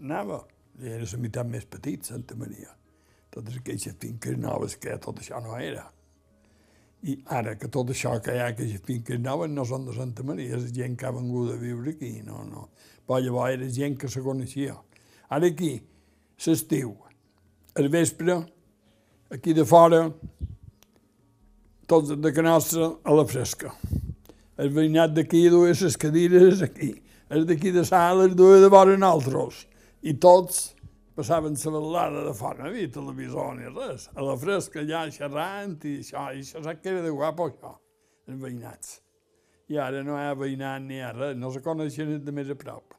[0.00, 0.42] Anava
[0.82, 2.72] era la meitat més petit, Santa Maria.
[3.34, 5.86] Totes aquelles finques noves que tot això no era.
[7.04, 10.24] I ara que tot això que hi ha, aquelles finques noves, no són de Santa
[10.24, 12.68] Maria, és gent que ha vengut a viure aquí, no, no.
[13.04, 14.78] Però llavors era gent que se coneixia.
[15.28, 15.74] Ara aquí,
[16.46, 16.94] l'estiu,
[17.76, 18.38] al vespre,
[19.30, 20.06] aquí de fora,
[21.86, 23.74] tots de que a la fresca.
[24.56, 26.94] El veïnat d'aquí duia les cadires aquí,
[27.28, 29.66] el d'aquí de sala les duia de vora nosaltres
[30.02, 30.73] i tots
[31.14, 35.78] passaven la velada de fora, no havia televisor ni res, a la fresca allà xerrant
[35.86, 37.70] i això, i això sap que era de guapo això,
[38.26, 39.00] els veïnats.
[39.70, 42.50] I ara no hi ha veïnat ni hi ha res, no se coneixen de més
[42.50, 42.98] a prop.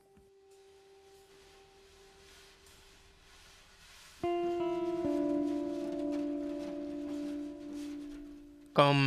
[8.75, 8.97] Com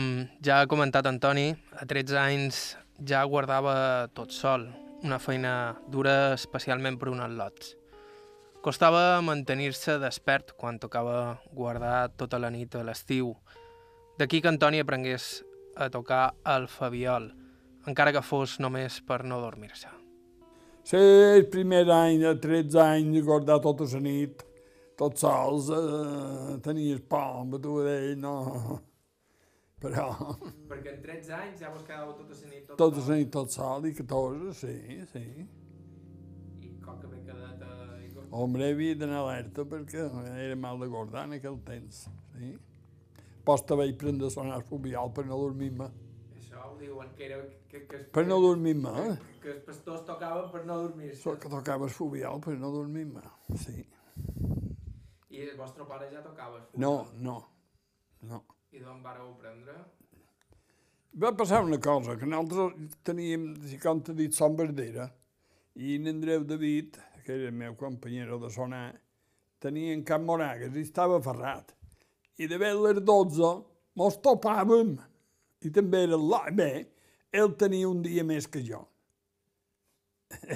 [0.45, 2.61] ja ha comentat Antoni, a 13 anys
[3.09, 4.69] ja guardava tot sol,
[5.05, 7.75] una feina dura especialment per un al·lots.
[8.69, 13.31] Costava mantenir-se despert quan tocava guardar tota la nit a l'estiu.
[14.21, 15.29] D'aquí que Antoni aprengués
[15.81, 17.31] a tocar el fabiol,
[17.89, 19.89] encara que fos només per no dormir-se.
[20.85, 24.45] Sí, el primer any, de 13 anys, guardar tota la nit,
[25.01, 28.35] tots sols, eh, tenies por, amb tu d'ell, no...
[29.81, 30.11] però
[30.69, 33.49] Perquè en 13 anys ja vos quedava tota la nit tot tot és nit tot
[33.49, 35.25] sol i 14, sí, sí.
[38.31, 40.03] Hombre, havia d'anar alerta perquè
[40.45, 42.51] era mal de gordar en aquell temps, sí.
[43.49, 45.87] Posta vaig prendre sonar fobial per no dormir-me.
[46.37, 47.39] Això ho diuen, que era...
[47.71, 49.15] Que, que, Per no dormir-me, eh?
[49.41, 51.23] Que els pastors tocaven per no dormir-se.
[51.23, 53.25] So que tocaves fobial per no dormir-me,
[53.65, 53.79] sí.
[55.33, 56.61] I el vostre pare ja tocava.
[56.61, 56.93] el No,
[57.25, 57.39] no,
[58.29, 58.43] no.
[58.73, 59.79] I d'on vareu aprendre?
[61.19, 65.09] Va passar una cosa, que nosaltres teníem, si com t'he dit, Son Verdera,
[65.75, 68.95] i en Andreu David, que era el meu companyero de sonar,
[69.61, 71.75] tenia en Cap Moragues i estava ferrat.
[72.41, 73.51] I de bé les 12
[74.01, 74.95] mos topàvem.
[75.61, 76.47] I també era la...
[76.49, 76.71] Bé,
[77.29, 78.81] ell tenia un dia més que jo.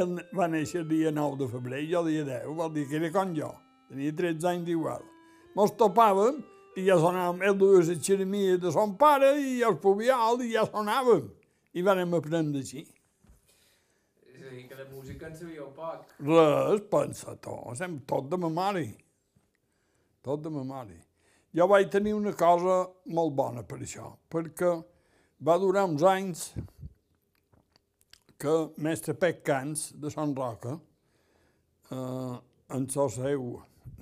[0.00, 3.14] ell va néixer el dia 9 de febrer jo dia 10, vol dir que era
[3.14, 3.54] com jo.
[3.86, 5.06] Tenia 13 anys igual.
[5.54, 6.42] Mos topàvem
[6.74, 10.66] i ja sonàvem, ell duia la xeremia de son pare i el fobial i ja
[10.66, 11.30] sonàvem.
[11.78, 12.88] I vàrem aprendre així.
[14.58, 16.08] Dir, que de música en sabíeu poc.
[16.18, 18.96] Res, pensa tot, sempre tot de memòria.
[20.26, 20.98] Tot de memòria.
[21.54, 22.80] Jo vaig tenir una cosa
[23.14, 24.72] molt bona per això, perquè
[25.46, 26.42] va durar uns anys
[28.42, 30.74] que mestre Pec Cans, de Sant Roca,
[31.94, 32.34] eh,
[32.74, 33.46] en so seu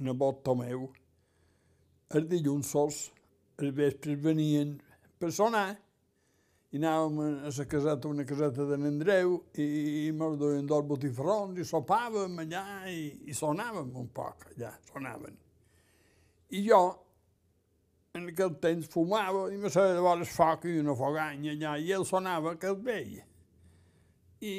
[0.08, 0.88] nebot Tomeu,
[2.16, 3.02] els dilluns sols,
[3.60, 4.72] els vespres venien
[5.20, 5.68] per sonar
[6.74, 11.66] i anàvem a la caseta, una caseta de n'Andreu, i mos duien dos botifarrons i
[11.66, 15.36] sopàvem allà i, i sonàvem un poc allà, sonaven.
[16.50, 16.80] I jo,
[18.18, 21.94] en aquell temps, fumava i me sabia de vores foc i una foganya allà, i
[21.94, 23.22] ell sonava que el veia.
[24.42, 24.56] I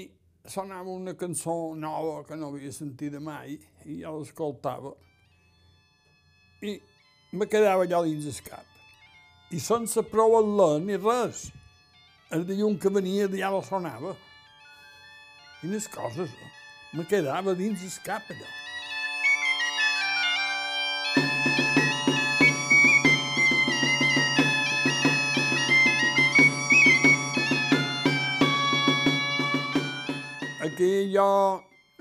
[0.48, 4.96] sonava una cançó nova que no havia sentit mai, i jo l'escoltava.
[6.64, 6.80] I
[7.36, 8.66] me quedava allò dins el cap.
[9.52, 11.50] I sense prou la ni res.
[12.28, 14.10] El dilluns que venia ja la sonava.
[15.62, 16.50] Quines coses, eh?
[17.00, 18.50] Me quedava dins el cap allò.
[30.68, 31.30] Aquí jo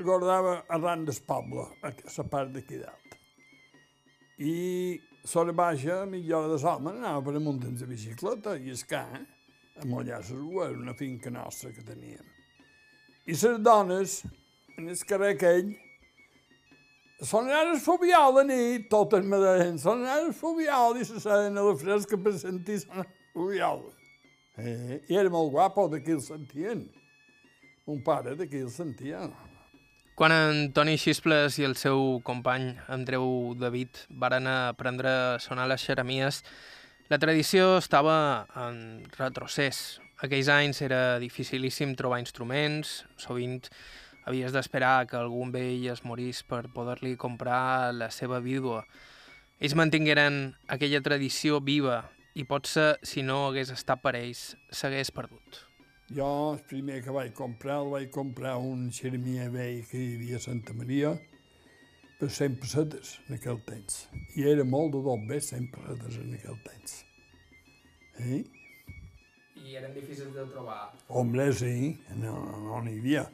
[0.03, 3.17] guardava arran del poble, a la part d'aquí dalt.
[4.43, 6.83] I sobre baixa, mitja de sol,
[7.23, 9.36] per amunt la bicicleta i escà, eh?
[9.81, 12.25] A Mollasses, era una finca nostra que teníem.
[13.27, 14.23] I les dones,
[14.79, 15.73] en el carrer aquell,
[17.27, 21.65] sonarà el fobial de nit, totes me deien, sonarà el fobial, i se seien a
[21.67, 23.83] la fresca per sentir el fobial.
[24.57, 25.01] Eh?
[25.11, 26.87] I era molt guapo, d'aquí el sentien.
[27.87, 29.27] Un pare d'aquí el sentia.
[30.17, 35.83] Quan en Toni Xisples i el seu company Andreu David varen aprendre a sonar les
[35.85, 36.41] xeremies,
[37.09, 40.01] la tradició estava en retrocés.
[40.25, 43.61] Aquells anys era dificilíssim trobar instruments, sovint
[44.27, 48.83] havies d'esperar que algun vell es morís per poder-li comprar la seva vídua.
[49.61, 52.03] Ells mantingueren aquella tradició viva
[52.35, 55.63] i potser, si no hagués estat per ells, s'hagués perdut.
[56.11, 60.43] Jo, el primer que vaig comprar, el vaig comprar un xeremia vell que hi havia
[60.43, 61.15] a Santa Maria
[62.21, 64.05] per 100 pessetes en aquell temps.
[64.37, 66.95] I era molt de dos bé 100 pessetes en aquell temps.
[68.27, 68.45] Eh?
[69.67, 70.95] I eren difícils de trobar.
[71.09, 73.27] Hombre, sí, no no, no n'hi havia.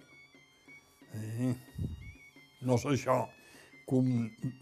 [1.14, 1.52] Eh?
[2.66, 3.18] No sé això,
[3.86, 4.06] com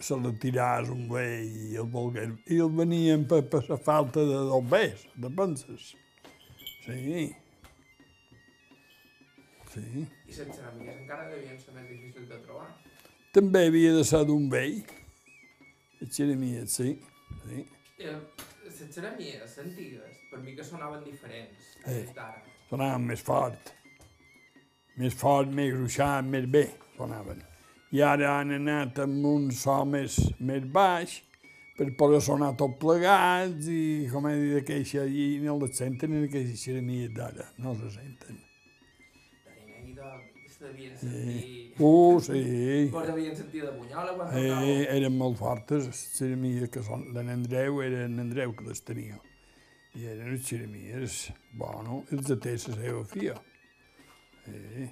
[0.02, 2.32] se la tiràs un bé i el volgués...
[2.50, 5.92] I el venien per, per la falta de dos bés, de penses.
[6.84, 7.28] Sí.
[9.70, 9.84] Sí.
[10.02, 12.70] I les ceràmiques encara devien ser més difícils de trobar.
[13.36, 14.80] També havia de ser d'un vell.
[16.00, 16.96] Les xeremies, sí.
[17.44, 17.64] sí.
[18.00, 22.04] Les ceràmiques antigues, per mi que sonaven diferents Eh.
[22.68, 23.70] Sonaven més fort.
[25.00, 26.66] Més fort, més gruixat, més bé
[26.96, 27.40] sonaven.
[27.96, 31.20] I ara han anat amb un so més, més baix
[31.78, 33.80] per poder sonar tot plegats i,
[34.12, 38.38] com he dit, aqueixa, i no les senten en aquelles xeremies d'ara, no se senten.
[40.70, 41.56] Devien sentir...
[41.80, 42.88] Uh, sí.
[42.92, 44.80] Vos devien sentir de bunyola quan Eh, tocàveu.
[44.98, 49.16] eren molt fortes, les xeremies que són d'en Andreu, era en Andreu que les tenia.
[49.96, 51.14] I eren les xeremies,
[51.56, 53.38] bueno, els de té la seva fia.
[54.50, 54.90] Eh,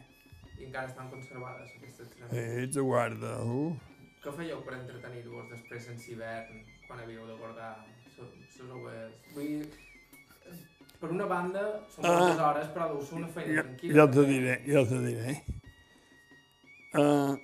[0.58, 2.38] I encara estan conservades aquestes ceràmiques.
[2.38, 3.76] eh, ets de guarda, uh.
[4.24, 8.16] Què fèieu per entretenir-vos després en hivern, quan havíeu de guardar les
[8.70, 9.20] ovelles?
[9.34, 9.68] Vull dir,
[11.00, 12.16] per una banda, són Ah.
[12.18, 13.94] moltes hores, però deu ser una feina tranquil·la.
[13.94, 14.26] ja també.
[14.32, 15.38] diré, ja te diré.
[16.94, 17.36] Uh,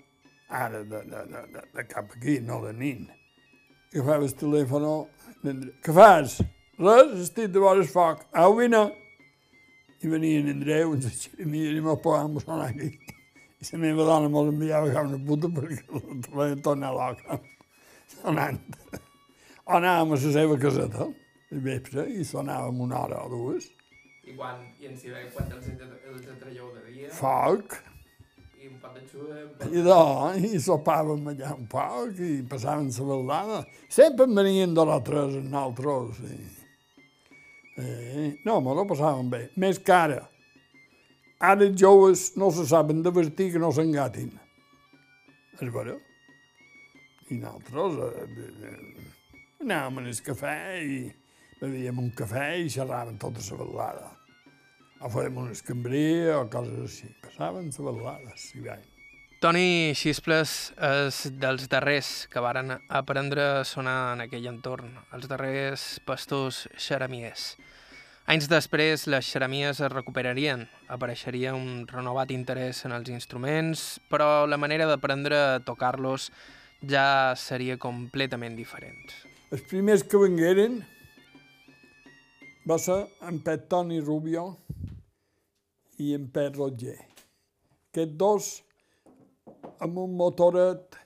[0.48, 3.06] ara, de, de, de, de, de cap aquí, no de nin.
[3.92, 4.86] Agafava el telèfon,
[5.84, 6.38] què fas?
[6.80, 8.24] Res, estic de vora el foc.
[8.32, 8.80] Au, vine.
[10.00, 12.90] I venia en Andreu, ens aixeria i me'l posàvem a sonar aquí.
[13.60, 17.38] I la meva dona me'l enviava a una puta perquè la vaig tornar loca.
[18.16, 18.60] Sonant.
[19.64, 21.06] O anàvem a la seva caseta,
[21.52, 23.70] al vespre, i sonàvem una hora o dues.
[24.24, 27.78] I quan, i en si veig quan els, els atraieu de dia, Foc.
[28.64, 29.96] I un pot de xuga, I de,
[30.48, 33.58] i sopàvem allà un poc i passàvem la baldada.
[33.92, 36.22] Sempre en venien dos o tres en altres.
[36.24, 36.38] I...
[37.82, 39.42] Eh, no, me lo passàvem bé.
[39.60, 40.22] Més que ara.
[41.44, 44.32] Ara els joves no se saben de vestir que no s'engatin.
[45.60, 45.98] És vera.
[47.28, 48.74] I nosaltres eh,
[49.66, 51.00] anàvem al cafè i
[51.60, 54.12] bevíem un cafè i xerràvem tota la baldada.
[55.04, 57.10] O fèiem una escambria o coses així.
[57.20, 58.86] Passaven la baldada, si veiem.
[59.42, 65.84] Toni Xisples és dels darrers que varen aprendre a sonar en aquell entorn, els darrers
[66.08, 67.50] pastors xeramiers.
[68.32, 74.56] Anys després, les xeramies es recuperarien, apareixeria un renovat interès en els instruments, però la
[74.56, 76.30] manera d'aprendre a tocar-los
[76.80, 79.12] ja seria completament diferent.
[79.52, 80.80] Els primers que vengueren
[82.64, 84.54] va ser en Pet Toni Rubio
[86.02, 86.98] i en Pet Roger.
[87.90, 88.50] Aquests dos
[89.84, 90.96] amb un motoret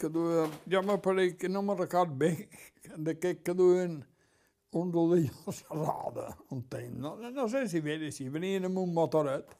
[0.00, 2.32] que duien, jo m'apareix que no me record bé,
[3.06, 3.98] d'aquest que duien
[4.80, 6.26] un rodillo a la roda.
[6.96, 9.56] No, no, sé si era així, venien amb un motoret,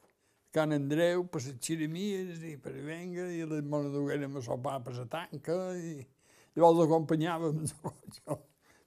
[0.50, 5.06] Can Andreu, per les xirimies i per venga, i les moneduguérem a sopar per la
[5.10, 6.00] tanca, i
[6.56, 8.40] llavors acompanyàvem jo,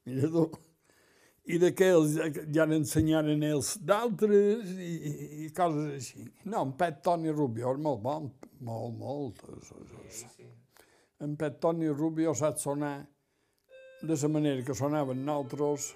[0.07, 0.49] mira tu.
[1.43, 2.13] I d'aquells
[2.55, 4.91] ja n'ensenyaren els d'altres i,
[5.43, 6.27] i, coses així.
[6.47, 8.29] No, en Pet Toni Rubio és molt bon,
[8.63, 9.43] molt, molt.
[11.23, 12.95] En Pet Toni Rubio sap sonar
[14.03, 15.91] de la manera que sonaven nosaltres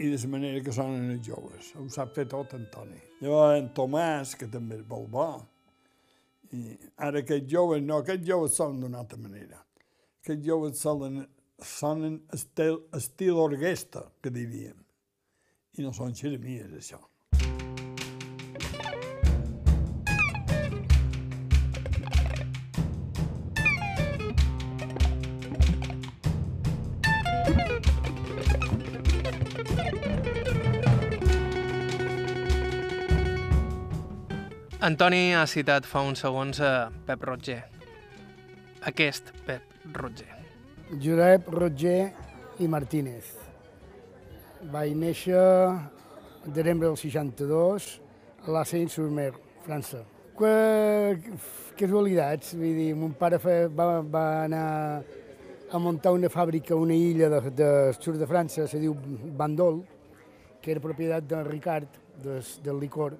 [0.00, 1.74] i de la manera que sonen els joves.
[1.76, 3.00] Ho sap fer tot en Toni.
[3.20, 5.30] Llavors en Tomàs, que també és molt bo,
[6.56, 9.60] i ara aquests joves, no, aquests joves sonen d'una altra manera.
[10.22, 11.20] Aquests joves sonen,
[11.66, 14.78] sonen estil, estil orquestra, que diríem.
[15.78, 17.00] I no són xeremies, això.
[34.80, 37.60] Antoni ha citat fa uns segons a Pep Roger.
[38.88, 40.39] Aquest Pep Roger.
[40.98, 42.10] Josep Roger
[42.58, 43.30] i Martínez.
[44.72, 47.86] Vaig néixer al desembre del 62
[48.46, 49.30] a la Seine-sur-Mer,
[49.62, 50.02] França.
[50.34, 51.20] Que,
[51.78, 54.66] casualitats, vull dir, mon pare fe, va, va anar
[55.70, 58.96] a muntar una fàbrica a una illa de, de sud de França, se diu
[59.38, 59.84] Bandol,
[60.60, 63.14] que era propietat de Ricard, des, del licor,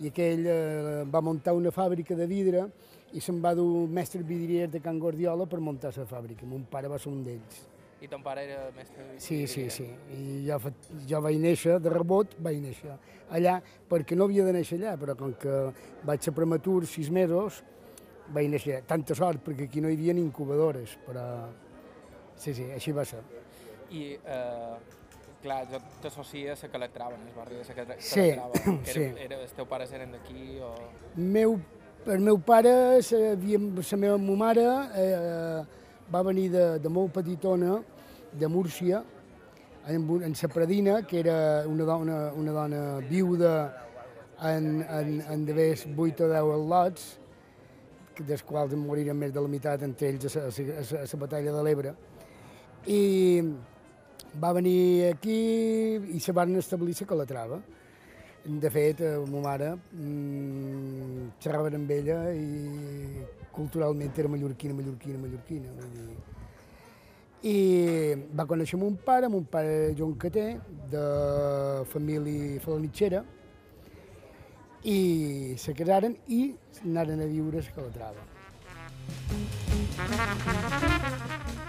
[0.00, 2.66] i aquell eh, va muntar una fàbrica de vidre
[3.14, 6.46] i se'n va dur mestre vidrier de Can Guardiola per muntar la fàbrica.
[6.46, 7.62] Mon pare va ser un d'ells.
[8.00, 9.86] I ton pare era mestre de Sí, sí, sí.
[10.12, 10.58] I jo,
[11.08, 12.92] jo vaig néixer, de rebot, vaig néixer
[13.32, 13.56] allà,
[13.88, 15.54] perquè no havia de néixer allà, però com que
[16.04, 17.62] vaig ser prematur sis mesos,
[18.34, 18.82] vaig néixer allà.
[18.92, 21.24] Tanta sort, perquè aquí no hi havia ni incubadores, però...
[22.36, 23.22] Sí, sí, així va ser.
[23.96, 24.76] I, eh,
[25.40, 28.02] clar, jo t'associa a la Calatrava, en el barri de la Calatrava.
[28.02, 29.04] Sí, que sí.
[29.06, 30.74] Era, era, els teus pares eren d'aquí o...
[31.16, 31.56] Meu,
[32.06, 35.64] el meu pare, la, la meva ma mare, eh,
[36.12, 37.80] va venir de, de molt petitona,
[38.32, 39.02] de Múrcia,
[39.88, 43.86] en, en sa que era una dona, una dona viuda
[44.42, 47.18] en, en, en d'haver 8 o 10 al·lots,
[48.18, 51.94] dels quals en moriren més de la meitat entre ells a la batalla de l'Ebre.
[52.86, 53.42] I
[54.40, 55.38] va venir aquí
[56.16, 57.60] i se van establir a Calatrava.
[58.46, 65.68] De fet, eh, ma mare mmm, xerrava amb ella i culturalment era mallorquina, mallorquina, mallorquina.
[65.74, 66.16] Vull dir.
[67.42, 67.56] I
[68.38, 70.60] va conèixer mon pare, mon pare Joan Caté,
[70.92, 71.02] de
[71.90, 73.24] família falanitxera,
[74.86, 76.54] i se casaren i
[76.84, 78.22] anaren a viure a Calatrava.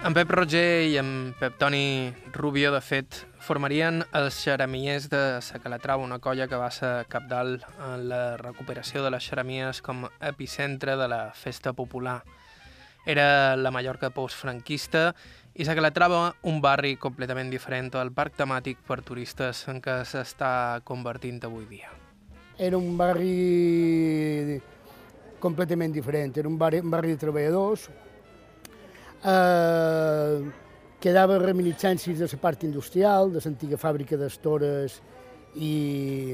[0.06, 5.58] En Pep Roger i en Pep Toni Rubio, de fet, formarien els xeramiers de Sa
[5.58, 10.94] Calatrava, una colla que va ser capdalt en la recuperació de les xeramies com epicentre
[10.96, 12.22] de la festa popular.
[13.10, 15.16] Era la Mallorca postfranquista
[15.58, 20.78] i Sa Calatrava un barri completament diferent al parc temàtic per turistes en què s'està
[20.86, 21.90] convertint avui dia.
[22.56, 24.60] Era un barri
[25.42, 27.90] completament diferent, era un barri, un barri de treballadors,
[29.24, 30.42] eh,
[31.00, 35.00] quedava reminiscències de la part industrial, de l'antiga fàbrica d'estores
[35.54, 35.72] i,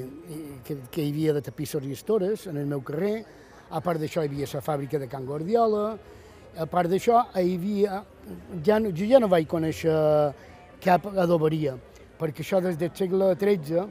[0.02, 3.24] i que, que hi havia de tapissos i estores en el meu carrer.
[3.70, 5.96] A part d'això hi havia la fàbrica de Can Guardiola.
[6.56, 8.02] A part d'això hi havia...
[8.64, 9.92] Ja no, jo ja no vaig conèixer
[10.84, 11.74] cap adoberia,
[12.20, 13.84] perquè això des del segle XIII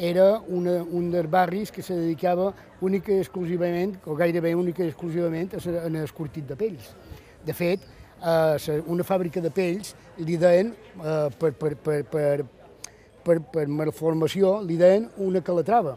[0.00, 4.90] era una, un dels barris que se dedicava única i exclusivament, o gairebé única i
[4.90, 6.92] exclusivament, a, a l'escortit de pells.
[7.44, 7.84] De fet,
[8.20, 8.56] a
[8.86, 12.44] una fàbrica de pells li deien, eh, per, per, per, per,
[13.24, 15.96] per, per malformació, li deien una calatrava.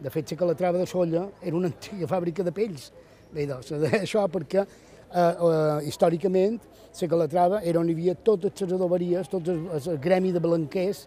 [0.00, 2.90] De fet, la calatrava de Solla era una antiga fàbrica de pells.
[3.30, 3.72] Bé, doncs,
[4.04, 6.58] això perquè eh, eh, històricament
[6.90, 11.04] la Calatrava era on hi havia totes les adoberies, tot el, el gremi de blanquers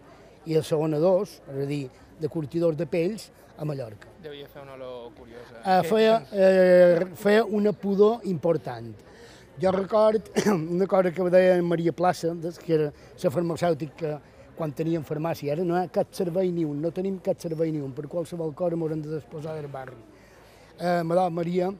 [0.48, 1.82] i els segonadors, és a dir,
[2.20, 3.28] de curtidors de pells,
[3.58, 4.08] a Mallorca.
[4.22, 5.60] Devia fer una olor curiosa.
[5.60, 8.90] Eh, feia, eh, feia una pudor important.
[9.60, 12.92] Jo record una cosa que deia Maria Plaça, que era
[13.22, 14.18] la farmacèutica
[14.56, 17.70] quan teníem farmàcia, ara no hi ha cap servei ni un, no tenim cap servei
[17.70, 19.94] ni un, per qualsevol cosa m'haurem de desposar del barri.
[20.78, 21.70] Eh, Maria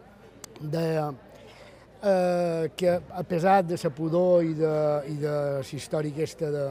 [0.60, 4.74] deia eh, que a pesar de la pudor i de,
[5.10, 6.64] i de la història aquesta de,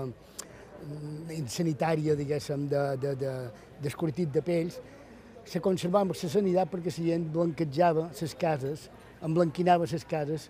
[1.48, 3.38] sanitària, diguéssim, de, de, de,
[3.84, 4.80] d'escortit de pells,
[5.44, 8.90] se conservava la sanitat perquè la gent blanquejava les cases,
[9.22, 10.50] emblanquinava les cases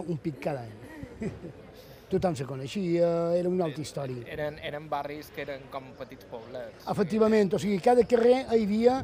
[0.00, 1.28] un pic cada any.
[2.12, 3.08] Tothom se coneixia,
[3.38, 4.26] era una altra història.
[4.28, 6.84] Eren, eren barris que eren com petits poblets.
[6.92, 8.98] Efectivament, o sigui, cada carrer hi havia,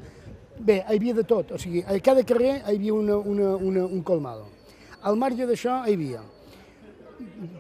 [0.58, 3.86] bé, hi havia de tot, o sigui, a cada carrer hi havia una, una, una,
[3.86, 4.50] un colmado.
[5.08, 6.20] Al marge d'això hi havia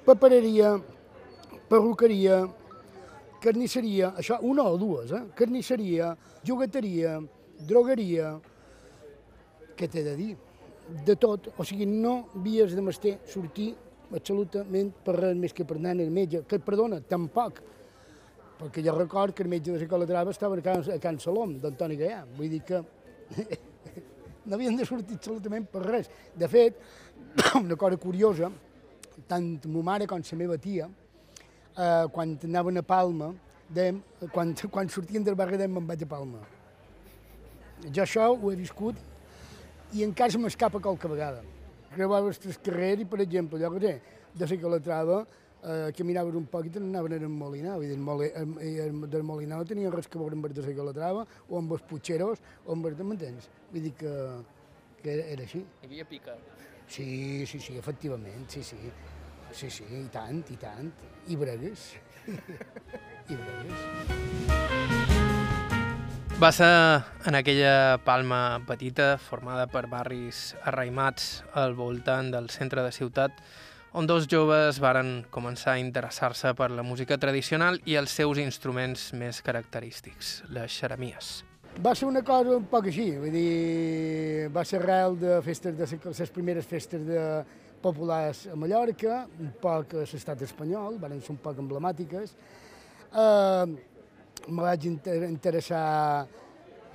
[0.04, 0.76] papereria,
[1.68, 2.42] perruqueria,
[3.42, 5.22] carnisseria, això una o dues, eh?
[5.38, 6.12] carnisseria,
[6.46, 7.18] jugueteria,
[7.68, 8.36] drogueria,
[9.78, 10.34] què t'he de dir?
[10.88, 13.74] De tot, o sigui, no havies de mester sortir
[14.14, 17.60] absolutament per res més que per anar al metge, que perdona, tampoc,
[18.58, 21.58] perquè jo record que el metge de la Calatrava estava a Can, a Can Salom,
[21.60, 22.80] d'Antoni Gaià, vull dir que
[24.48, 26.08] no havien de sortir absolutament per res.
[26.34, 26.80] De fet,
[27.60, 28.50] una cosa curiosa,
[29.28, 33.34] tant ma mare com la meva tia, eh, quan anaven a Palma,
[33.68, 34.00] dèiem,
[34.32, 36.40] quan, quan sortien del barri dèiem me'n vaig a Palma.
[37.92, 38.96] Jo això ho he viscut
[39.92, 41.42] i encara se m'escapa qualque vegada.
[41.94, 44.00] Creuaves el carrer i, per exemple, jo que sé,
[44.34, 45.26] de la Calatrava,
[45.62, 47.76] eh, caminaves un poc i te n'anaven al Molinar.
[47.80, 50.76] Vull dir, Moli, el, el, del Molinar no tenia res que veure amb de la
[50.76, 52.98] Calatrava o amb els Puigceros o amb els...
[52.98, 53.48] M'entens?
[53.72, 54.14] Vull dir que,
[55.02, 55.64] que era, era així.
[55.82, 56.36] Hi havia pica.
[56.88, 58.78] Sí, sí, sí, efectivament, sí, sí.
[59.52, 60.92] Sí, sí, i tant, i tant.
[61.28, 61.94] I bregues.
[63.32, 64.97] I bregues.
[66.38, 66.68] Va ser
[67.26, 73.40] en aquella palma petita, formada per barris arraimats al voltant del centre de ciutat,
[73.98, 79.08] on dos joves varen començar a interessar-se per la música tradicional i els seus instruments
[79.18, 81.32] més característics, les xeremies.
[81.82, 85.90] Va ser una cosa un poc així, vull dir, va ser arrel de festes de
[86.06, 87.26] les primeres festes de
[87.82, 92.38] populars a Mallorca, un poc a l'estat espanyol, van ser un poc emblemàtiques.
[93.10, 93.87] Eh,
[94.46, 96.26] me vaig inter interessar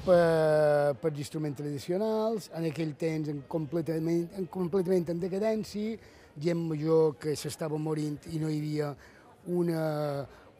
[0.04, 5.98] per, per instruments tradicionals, en aquell temps en completament, en completament en decadència,
[6.44, 8.89] gent major que s'estava morint i no hi havia
[9.54, 9.84] una,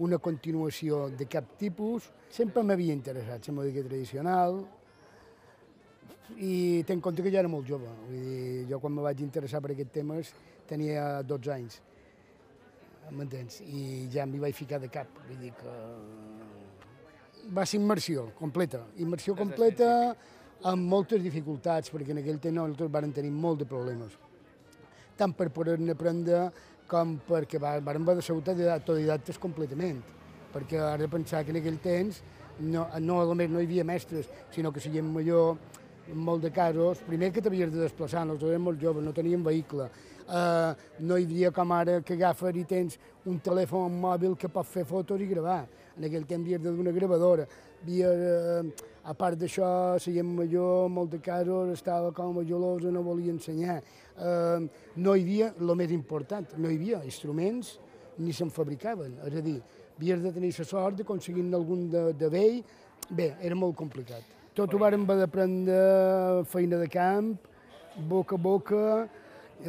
[0.06, 2.10] una continuació de cap tipus.
[2.34, 4.62] Sempre m'havia interessat la música tradicional
[6.38, 7.90] i tenc en compte que ja era molt jove.
[8.08, 10.34] Vull dir, jo quan me vaig interessar per aquests temes
[10.70, 11.82] tenia 12 anys,
[13.12, 13.62] m'entens?
[13.66, 15.10] I ja m'hi vaig ficar de cap.
[15.28, 15.78] Vull dir que
[17.52, 19.90] va ser immersió completa, immersió completa
[20.70, 24.16] amb moltes dificultats, perquè en aquell temps nosaltres vam tenir molt de problemes,
[25.20, 26.46] tant per poder-ne aprendre
[26.88, 30.00] com perquè vam haver de ser autodidactes completament,
[30.54, 32.22] perquè ara de pensar que en aquell temps
[32.60, 35.58] no, no només no hi havia mestres, sinó que si gent major,
[36.12, 39.44] en molt de casos, primer que t'havies de desplaçar, nosaltres érem molt joves, no teníem
[39.44, 39.90] vehicle,
[40.28, 44.68] eh, no hi havia com ara que agafes i tens un telèfon mòbil que pot
[44.68, 45.64] fer fotos i gravar.
[45.98, 47.48] En aquell temps havies de d'una gravadora.
[47.84, 52.92] Havia, eh, a part d'això, la gent major, en molts casos, estava com a gelosa,
[52.92, 53.82] no volia ensenyar.
[54.18, 57.78] Eh, no hi havia, el més important, no hi havia instruments
[58.18, 59.18] ni se'n fabricaven.
[59.28, 59.62] És a dir,
[59.98, 62.64] havies de tenir la sort d'aconseguir algun de, de vell.
[63.10, 64.24] Bé, era molt complicat.
[64.54, 67.34] Tot ho vàrem haver d'aprendre feina de camp,
[67.98, 69.10] boca a boca,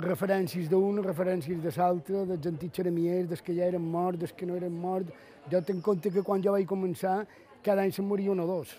[0.04, 4.46] referències d'un, referències de l'altre, dels antics xeremiers, dels que ja eren morts, dels que
[4.46, 5.12] no eren morts.
[5.50, 7.24] Jo tenc en compte que quan jo vaig començar,
[7.62, 8.76] cada any se'n moria un o dos.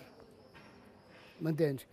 [1.41, 1.85] M'entens?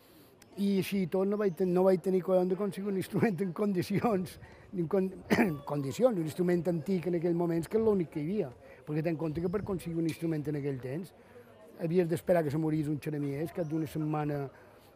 [0.60, 4.34] i així tot no vaig, ten, no vaig tenir coragem d'aconseguir un instrument en condicions,
[4.76, 5.08] en con,
[5.70, 8.50] condicions, un instrument antic en aquell moment, que és l'únic que hi havia.
[8.86, 11.14] Perquè ten compte que per aconseguir un instrument en aquell temps
[11.82, 14.42] havies d'esperar que se morís un xeremiers, que d'una setmana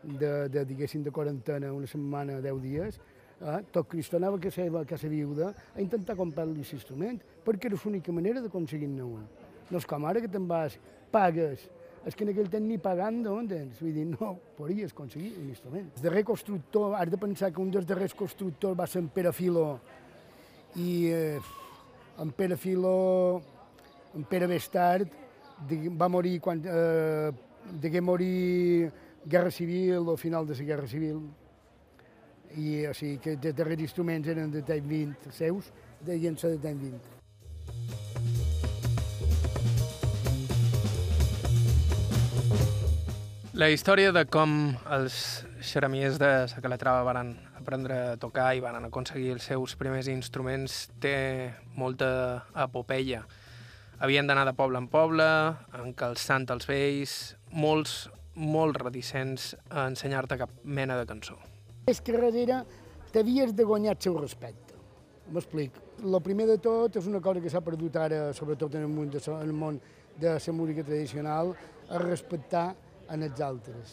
[0.03, 3.01] de, de, diguéssim, de quarantena, una setmana, deu dies,
[3.41, 3.63] eh?
[3.73, 7.79] tot Cristo anava a casa, a casa viuda a intentar comprar-li aquest instrument, perquè era
[7.83, 9.27] l'única manera d'aconseguir-ne un.
[9.71, 10.79] No és com ara que te'n vas,
[11.13, 11.67] pagues,
[12.07, 13.81] és que en aquell temps ni pagant, no entens?
[13.83, 15.89] Vull dir, no, podries aconseguir un instrument.
[15.97, 19.33] El darrer constructor, has de pensar que un dels darrers constructors va ser en Pere
[19.35, 19.67] Filo,
[20.77, 21.41] i eh,
[22.23, 23.43] en Pere Filo,
[24.15, 25.25] en Pere Bestart,
[25.99, 27.33] va morir quan, eh,
[27.83, 28.93] degué morir
[29.25, 31.21] Guerra Civil o final de la Guerra Civil,
[32.55, 35.73] i o sigui que els darrers instruments eren de l'any 20 seus,
[36.07, 37.17] deien ser de l'any 20.
[43.57, 44.51] La història de com
[44.93, 45.15] els
[45.65, 50.91] xeremiers de la Calatrava van aprendre a tocar i van aconseguir els seus primers instruments
[51.01, 53.23] té molta epopeia.
[53.97, 55.25] Havien d'anar de poble en poble,
[55.81, 57.19] encalçant els vells,
[57.49, 61.41] molts, molt reticents a ensenyar-te cap mena de cançó.
[61.87, 62.65] És que darrere
[63.15, 64.75] t'havies de guanyar el seu respecte.
[65.31, 65.77] M'explic.
[66.03, 69.13] El primer de tot és una cosa que s'ha perdut ara, sobretot en el món
[69.13, 69.79] de, en el món
[70.19, 71.53] de la música tradicional,
[71.89, 72.75] a respectar
[73.15, 73.93] en els altres.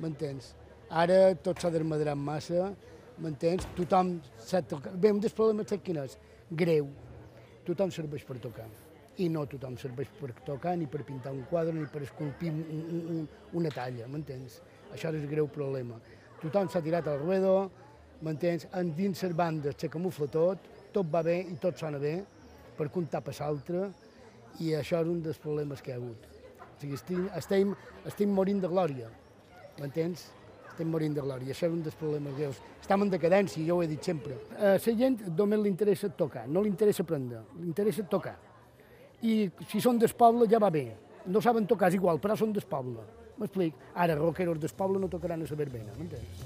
[0.00, 0.54] M'entens?
[0.88, 2.70] Ara tot s'ha desmadrat massa,
[3.20, 3.66] m'entens?
[3.76, 4.94] Tothom sap tocar.
[4.96, 6.16] Bé, un dels problemes és quin és?
[6.62, 6.88] Greu.
[7.68, 8.70] Tothom serveix per tocar.
[9.20, 12.64] I no tothom serveix per tocar, ni per pintar un quadre, ni per esculpir un,
[12.78, 13.28] un, un,
[13.60, 14.62] una talla, m'entens?
[14.94, 16.00] Això és greu problema.
[16.40, 17.54] Tothom s'ha tirat al ruedo,
[18.24, 18.66] m'entens?
[18.76, 22.14] En dins les bandes se camufla tot, tot va bé i tot sona bé,
[22.78, 23.90] per un tapa l'altre,
[24.64, 26.24] i això és un dels problemes que hi ha hagut.
[26.64, 27.74] O sigui, estem, estem,
[28.08, 29.10] estem morint de glòria,
[29.78, 30.30] m'entens?
[30.70, 32.60] Estem morint de glòria, això és un dels problemes greus.
[32.80, 34.38] Estem en decadència, jo ho he dit sempre.
[34.56, 38.38] A la gent només li interessa tocar, no li interessa aprendre, li interessa tocar.
[39.28, 40.86] I si són del poble ja va bé,
[41.26, 43.04] no saben tocar, és igual, però són del poble.
[43.40, 43.74] M'explic?
[43.96, 46.44] Ara, rockeros del poble no tocaran a la verbena, m'entens?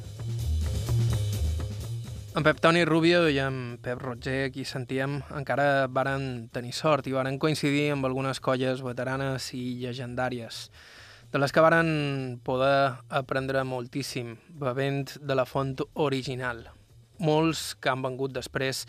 [2.34, 7.14] En Pep Toni Rubio i en Pep Roger, qui sentíem, encara varen tenir sort i
[7.14, 10.68] varen coincidir amb algunes colles veteranes i llegendàries,
[11.30, 16.66] de les que varen poder aprendre moltíssim, bevent de la font original.
[17.18, 18.84] Molts que han vengut després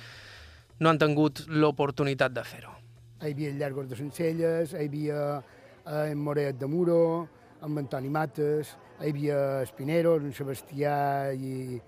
[0.81, 2.73] no han tingut l'oportunitat de fer-ho.
[3.21, 7.29] Hi havia el Llargos de Sencelles, hi havia eh, en Moret de Muro,
[7.65, 11.79] en Antoni Mates, hi havia Espinero, en Sebastià i,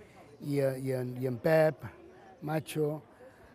[0.41, 1.85] i, i, en, i en Pep,
[2.47, 2.89] Macho,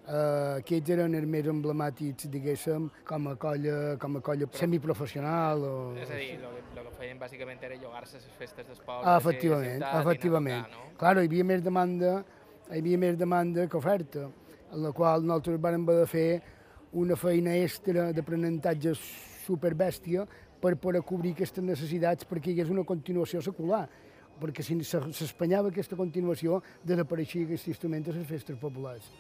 [0.07, 5.67] eh, aquests eren els més emblemàtics, diguéssim, com a colla, com a colla semiprofessional.
[5.67, 5.73] O...
[6.03, 9.09] És a dir, el, que feien bàsicament era llogar-se a les festes dels pobles.
[9.09, 10.71] Ah, efectivament, efectivament.
[10.71, 10.97] Tocar, no?
[11.03, 12.17] Claro, hi havia més demanda,
[12.71, 14.29] hi havia més demanda que oferta,
[14.73, 16.29] en la qual nosaltres vam haver de fer
[17.03, 18.95] una feina extra d'aprenentatge
[19.43, 20.27] superbèstia
[20.63, 23.85] per poder cobrir aquestes necessitats perquè hi hagués una continuació secular
[24.43, 29.11] perquè si s'espanyava aquesta continuació, desapareixia aquest instrument a les festes populars.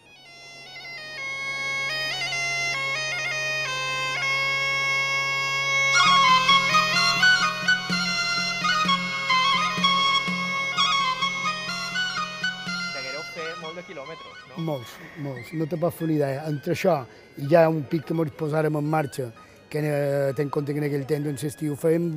[13.73, 14.63] De quilòmetres, no?
[14.67, 14.91] Molts,
[15.25, 15.53] molts.
[15.57, 16.43] No te pots fer una idea.
[16.51, 16.99] Entre això
[17.41, 19.31] i ja un pic que ens posàrem en marxa,
[19.73, 22.09] que eh, ten compte que en aquell temps, en l'estiu, fèiem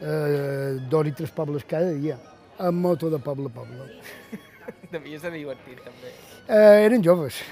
[0.00, 2.16] eh, dos i tres pobles cada dia,
[2.56, 3.90] amb moto de poble a poble.
[4.94, 6.14] Devia ser divertit, també.
[6.48, 7.42] Eh, eren joves,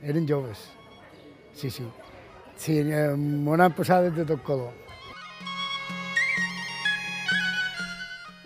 [0.00, 0.68] eren joves.
[1.58, 1.88] Sí, sí.
[2.54, 4.70] Sí, eh, m'ho han passat de tot color.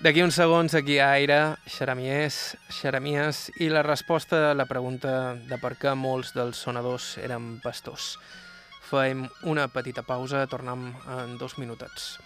[0.00, 5.58] D'aquí uns segons, aquí a Aire, xeramies, xeramies, i la resposta a la pregunta de
[5.60, 8.14] per què molts dels sonadors eren pastors.
[8.86, 12.16] Fem una petita pausa, tornem en dos minutets.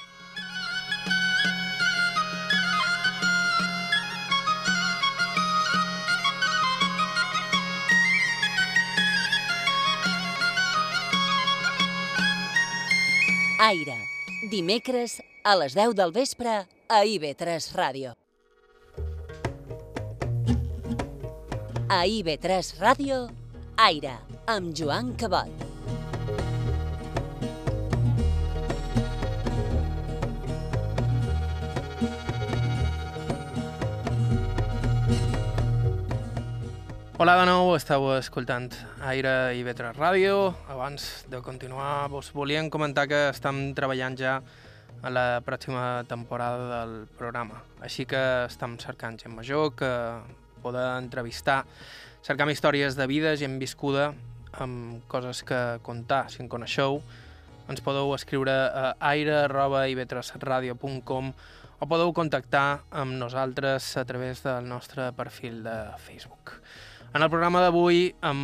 [13.61, 13.96] Aire.
[14.50, 16.54] Dimecres a les 10 del vespre
[16.88, 18.14] a IB3 Ràdio.
[21.88, 23.24] A IB3 Ràdio,
[23.76, 24.16] Aire,
[24.48, 25.79] amb Joan Cabot.
[37.20, 38.72] Hola de nou, esteu escoltant
[39.04, 40.56] Aire i Vetre Ràdio.
[40.72, 44.40] Abans de continuar, vos volíem comentar que estem treballant ja
[45.04, 47.60] a la pròxima temporada del programa.
[47.84, 48.16] Així que
[48.46, 50.16] estem cercant gent major que
[50.64, 51.68] poder entrevistar,
[52.24, 54.16] cercant històries de vida, gent viscuda,
[54.56, 57.04] amb coses que contar, si en coneixeu.
[57.68, 61.36] Ens podeu escriure a aire.ivetresradio.com
[61.80, 66.59] o podeu contactar amb nosaltres a través del nostre perfil de Facebook.
[67.11, 68.42] En el programa d'avui hem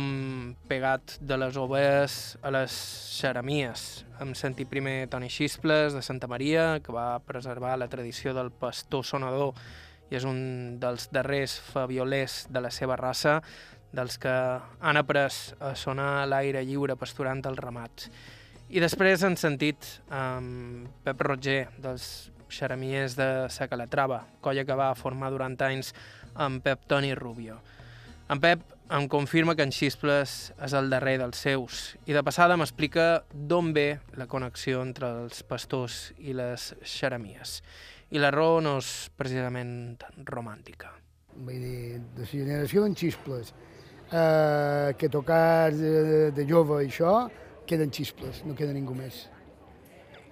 [0.67, 2.73] pegat de les oves a les
[3.15, 3.83] xeramies.
[4.19, 9.05] Hem sentit primer Toni Xisples, de Santa Maria, que va preservar la tradició del pastor
[9.07, 9.55] sonador
[10.11, 10.41] i és un
[10.81, 13.37] dels darrers faviolers de la seva raça,
[13.95, 18.11] dels que han après a sonar a l'aire lliure pasturant els ramats.
[18.67, 24.91] I després han sentit um, Pep Roger, dels xeramies de Sa Calatrava, colla que va
[24.99, 25.95] formar durant anys
[26.35, 27.61] amb Pep Toni Rubio.
[28.27, 28.59] En Pep
[28.91, 30.31] em confirma que en Xisples
[30.65, 35.45] és el darrer dels seus i de passada m'explica d'on ve la connexió entre els
[35.47, 37.61] pastors i les xeramies.
[38.11, 39.71] I la raó no és precisament
[40.27, 40.91] romàntica.
[41.37, 43.53] Vull dir, de la generació d'en Xisples,
[44.11, 47.15] eh, que tocar de, de jove i això,
[47.67, 49.25] queden xisples, no queda ningú més.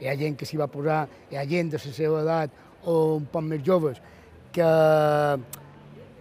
[0.02, 3.16] Hi ha gent que s'hi va posar, hi ha gent de la seva edat o
[3.20, 4.04] un poc més joves
[4.56, 4.68] que,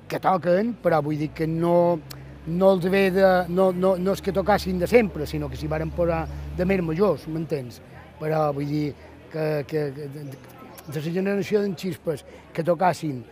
[0.09, 1.99] que toquen, però vull dir que no,
[2.47, 5.71] no els ve de, no, no, no és que tocassin de sempre, sinó que s'hi
[5.71, 6.25] varen posar
[6.59, 7.81] de més majors, m'entens?
[8.21, 8.87] Però vull dir
[9.33, 10.27] que, que, que de,
[10.93, 13.23] la generació d'en xispes que tocassin,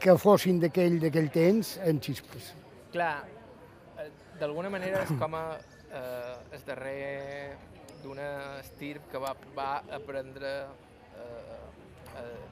[0.00, 2.52] que fossin d'aquell temps, en xispes.
[2.92, 3.24] Clar,
[4.00, 4.08] eh,
[4.40, 5.44] d'alguna manera és com a,
[5.90, 7.56] eh, el darrer
[8.02, 10.52] d'una estirp que va, va aprendre
[11.16, 11.69] eh,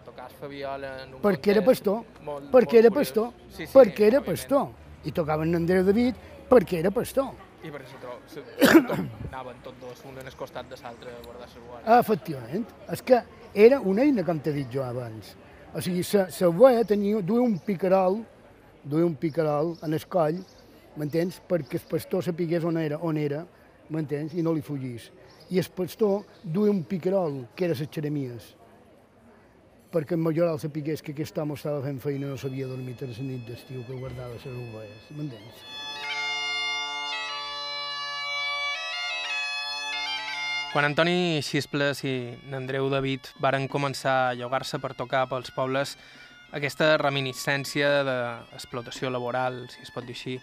[0.05, 2.95] tocar el fabiol en un perquè era pastor, molt, perquè molt era curiós.
[2.95, 4.27] pastor, sí, sí, perquè era òbviament.
[4.27, 4.69] pastor.
[5.05, 6.15] I tocaven Andreu David
[6.51, 7.31] perquè era pastor.
[7.63, 8.43] I perquè se tro- se,
[9.33, 11.99] anaven tots dos, un en el costat de l'altre a guardar les guardes.
[12.01, 12.67] Efectivament.
[12.93, 13.23] És que
[13.55, 15.35] era una eina, com t'he dit jo abans.
[15.75, 18.21] O sigui, la boia tenia, duia un picarol,
[18.85, 20.39] duia un picarol en el coll,
[20.97, 21.41] m'entens?
[21.49, 23.45] Perquè el pastor sapigués on era, on era,
[23.91, 24.35] m'entens?
[24.35, 25.11] I no li fugís.
[25.51, 28.55] I el pastor duia un picarol, que era les xeremies,
[29.93, 33.25] perquè en majoral sapigués que aquest home estava fent feina no sabia dormir a la
[33.25, 35.65] nit d'estiu que guardava les ovelles, m'entens?
[40.69, 42.15] Quan Antoni Xisples i
[42.53, 45.97] n'Andreu David varen començar a llogar-se per tocar pels pobles,
[46.53, 50.37] aquesta reminiscència d'explotació laboral, si es pot dir així,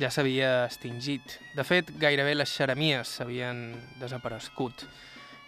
[0.00, 1.38] ja s'havia extingit.
[1.56, 3.70] De fet, gairebé les xeramies s'havien
[4.00, 4.84] desaparegut.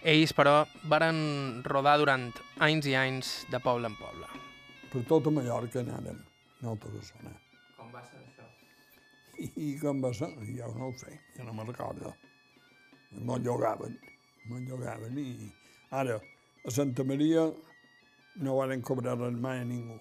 [0.02, 2.24] Ells, però, varen rodar durant
[2.66, 4.26] anys i anys de poble en poble.
[4.90, 6.18] Per tota Mallorca anàrem,
[6.64, 7.30] no a Osona.
[7.76, 8.48] Com va ser això?
[9.38, 10.32] I com va ser?
[10.56, 12.10] Jo no ho sé, jo no me'n recordo.
[13.12, 13.94] Me'n llogaven,
[14.50, 15.28] me'n llogaven i
[15.92, 17.44] ara a Santa Maria
[18.42, 20.00] no varen cobrar res mai a ningú.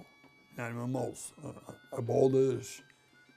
[0.56, 1.54] Anàvem a molts, a,
[1.98, 2.80] a bodes,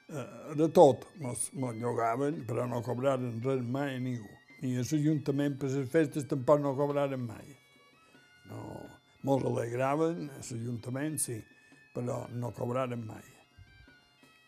[0.08, 0.24] a,
[0.56, 1.04] de tot.
[1.20, 4.32] Mos, mos llogaven, però no cobraren res mai a ningú.
[4.62, 7.56] Ni a l'Ajuntament per les festes tampoc no cobraren mai.
[8.48, 8.60] No,
[9.26, 11.38] mos alegraven, a l'Ajuntament sí,
[11.94, 13.24] però no cobraren mai.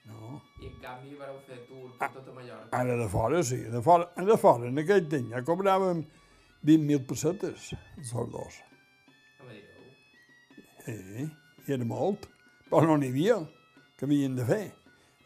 [0.07, 0.37] No.
[0.63, 2.71] I en canvi vareu fer tour per tota Mallorca.
[2.79, 3.59] Ara de fora, sí.
[3.73, 6.05] De fora, de fora en aquell temps ja cobràvem
[6.67, 8.61] 20.000 pessetes, els dos.
[9.41, 9.93] No me direu.
[10.87, 11.29] Sí,
[11.67, 12.29] i era molt,
[12.71, 13.41] però no n'hi havia,
[13.99, 14.65] que havien de fer.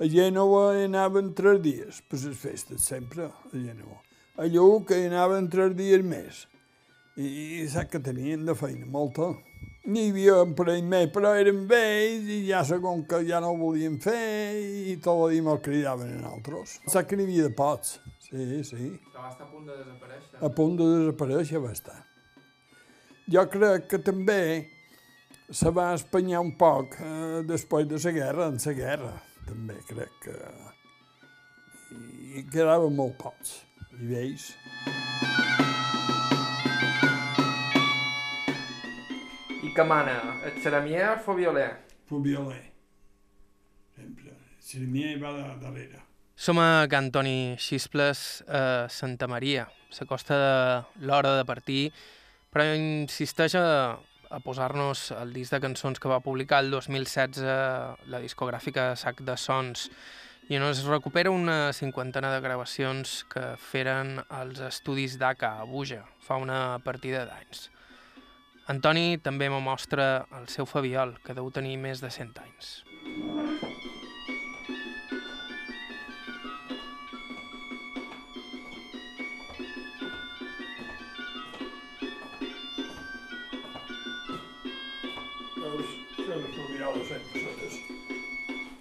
[0.01, 4.01] A Gènova anaven tres dies per les festes, sempre, a Gènova.
[4.39, 6.45] A Lluc hi anaven tres dies més.
[7.18, 7.26] I,
[7.61, 9.33] i saps que tenien de feina, molta.
[9.91, 13.59] N'hi havia un parell més, però eren vells i ja segon que ja no ho
[13.59, 14.55] volien fer
[14.93, 16.78] i tot el dia me'l cridaven en altres.
[16.87, 17.97] Saps que n'hi havia de pots,
[18.28, 18.91] sí, sí.
[19.11, 20.43] Que va estar a punt de desaparèixer.
[20.47, 21.97] a punt de desaparèixer va estar.
[23.31, 24.43] Jo crec que també
[25.51, 29.14] se va espanyar un poc eh, després de la guerra, en la guerra,
[29.47, 30.37] també crec que...
[32.39, 33.57] I quedaven molt pocs,
[34.01, 34.51] i vells.
[39.61, 40.16] I que mana?
[40.44, 41.70] El xeramier o violer?
[42.09, 42.62] Fu violer.
[43.94, 44.32] Sempre.
[44.59, 46.01] Sirimia hi va de, darrere.
[46.34, 49.66] Som a Can Toni Xisples a Santa Maria.
[49.92, 51.90] S'acosta de l'hora de partir,
[52.51, 53.98] però insisteix a,
[54.30, 57.44] a posar-nos el disc de cançons que va publicar el 2016
[58.09, 59.90] la discogràfica Sac de Sons
[60.51, 66.01] i on es recupera una cinquantena de gravacions que feren els estudis d'ACA a Buja
[66.26, 67.68] fa una partida d'anys.
[68.66, 72.82] Antoni també me mostra el seu fabiol, que deu tenir més de 100 anys.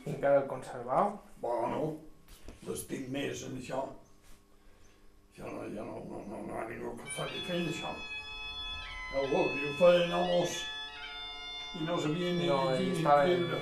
[0.10, 1.29] Encara el conservau?
[1.42, 1.96] Bueno,
[2.68, 3.86] l'estic més en això.
[5.38, 7.94] Ja no, ja no, no, no, no ha ningú que faci fent això.
[9.16, 10.58] Ho veus, ho feien homes
[11.80, 13.60] i no sabien ni No, llegir ni escriure.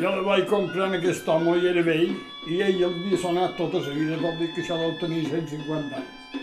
[0.00, 2.14] Jo li vaig comprar en aquest home i era vell
[2.48, 6.00] i ell el havia sonat tota la vida, vol dir que això deu tenir 150
[6.00, 6.42] anys.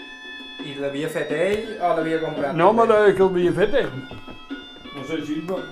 [0.67, 2.55] I l'havia fet ell o l'havia comprat?
[2.55, 4.16] No me deia que l'havia fet ell.
[5.07, 5.39] No sé si...
[5.41, 5.63] va-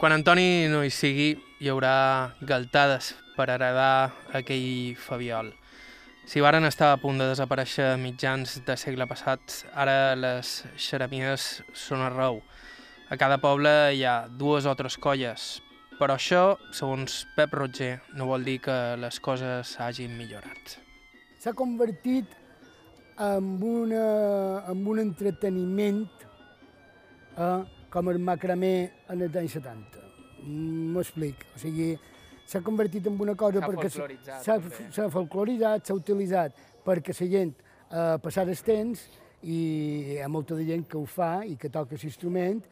[0.00, 5.50] Quan Antoni no hi sigui, hi haurà galtades per heredar aquell Fabiol.
[6.24, 11.62] Si varen estar a punt de desaparèixer a mitjans de segle passat, ara les xeremies
[11.76, 12.40] són arreu.
[13.10, 15.58] A cada poble hi ha dues o tres colles,
[15.98, 20.78] però això, segons Pep Roger, no vol dir que les coses hagin millorat.
[21.40, 22.28] S'ha convertit
[23.20, 26.06] en, una, en un entreteniment
[27.36, 27.60] eh,
[27.92, 28.74] com el macramé
[29.12, 30.04] en els anys 70.
[30.46, 31.44] Mm, M'explic.
[31.54, 31.92] O sigui,
[32.48, 36.56] s'ha convertit en una cosa perquè s'ha folcloritzat, s'ha utilitzat
[36.86, 39.04] perquè la gent eh, passar el temps
[39.42, 39.58] i
[40.14, 42.62] hi ha molta de gent que ho fa i que toca l'instrument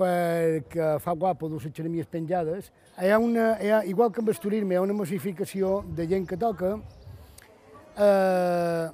[0.00, 2.72] perquè fa guapo dur les xeremies penjades.
[2.96, 6.08] Hi ha una, hi ha, igual que amb el turisme, hi ha una massificació de
[6.08, 6.72] gent que toca
[8.00, 8.88] eh,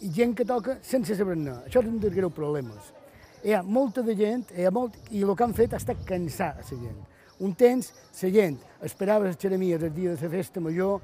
[0.00, 1.60] i gent que toca sense saber-ne.
[1.68, 2.92] Això és un dels greus problemes.
[3.44, 6.04] Hi ha molta de gent, hi ha molt, i el que han fet ha estat
[6.08, 7.02] cansar a la gent.
[7.44, 7.88] Un temps,
[8.22, 11.02] la gent esperava les xeremies el dia de la festa major,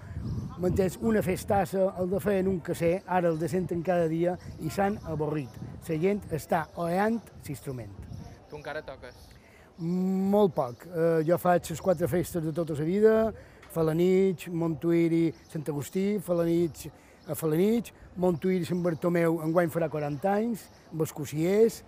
[0.63, 4.71] m'entens, una festassa, el de feien un casser, ara el de senten cada dia i
[4.71, 5.51] s'han avorrit.
[5.89, 7.19] La gent està oeant
[7.49, 7.93] l'instrument.
[8.49, 9.17] Tu encara toques?
[9.81, 10.87] Molt poc.
[10.87, 13.15] Eh, jo faig les quatre festes de tota la vida,
[13.71, 16.89] Falanich, Montuïri, Sant Agustí, Falanich
[17.31, 21.81] a Falanich, Montuïri, Sant Bartomeu, enguany farà 40 anys, amb els cossiers,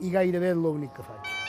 [0.00, 1.39] i gairebé és l'únic que faig.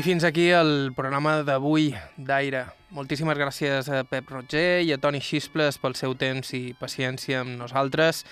[0.00, 2.62] I fins aquí el programa d'avui d'Aire.
[2.96, 7.58] Moltíssimes gràcies a Pep Roger i a Toni Xisples pel seu temps i paciència amb
[7.60, 8.22] nosaltres.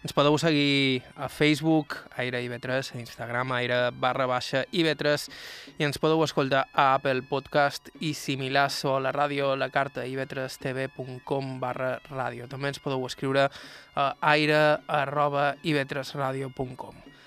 [0.00, 5.28] Ens podeu seguir a Facebook, Aire IB3, a Instagram, Aire barra baixa IB3,
[5.76, 10.06] i ens podeu escoltar a Apple Podcast i similars o a la ràdio, la carta
[10.08, 12.48] ib3tv.com barra ràdio.
[12.48, 13.50] També ens podeu escriure
[13.92, 14.64] a aire
[15.02, 17.17] arroba ib3radio.com.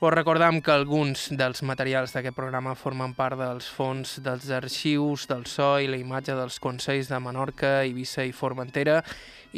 [0.00, 5.42] Us recordam que alguns dels materials d'aquest programa formen part dels fons dels arxius del
[5.50, 9.00] so i la imatge dels Consells de Menorca, Eivissa i Formentera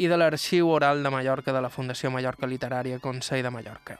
[0.01, 3.99] i de l'Arxiu Oral de Mallorca de la Fundació Mallorca Literària Consell de Mallorca.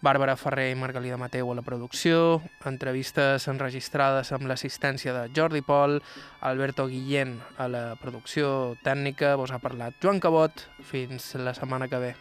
[0.00, 6.00] Bàrbara Ferrer i Margalida Mateu a la producció, entrevistes enregistrades amb l'assistència de Jordi Pol,
[6.40, 12.00] Alberto Guillén a la producció tècnica, vos ha parlat Joan Cabot, fins la setmana que
[12.00, 12.14] ve.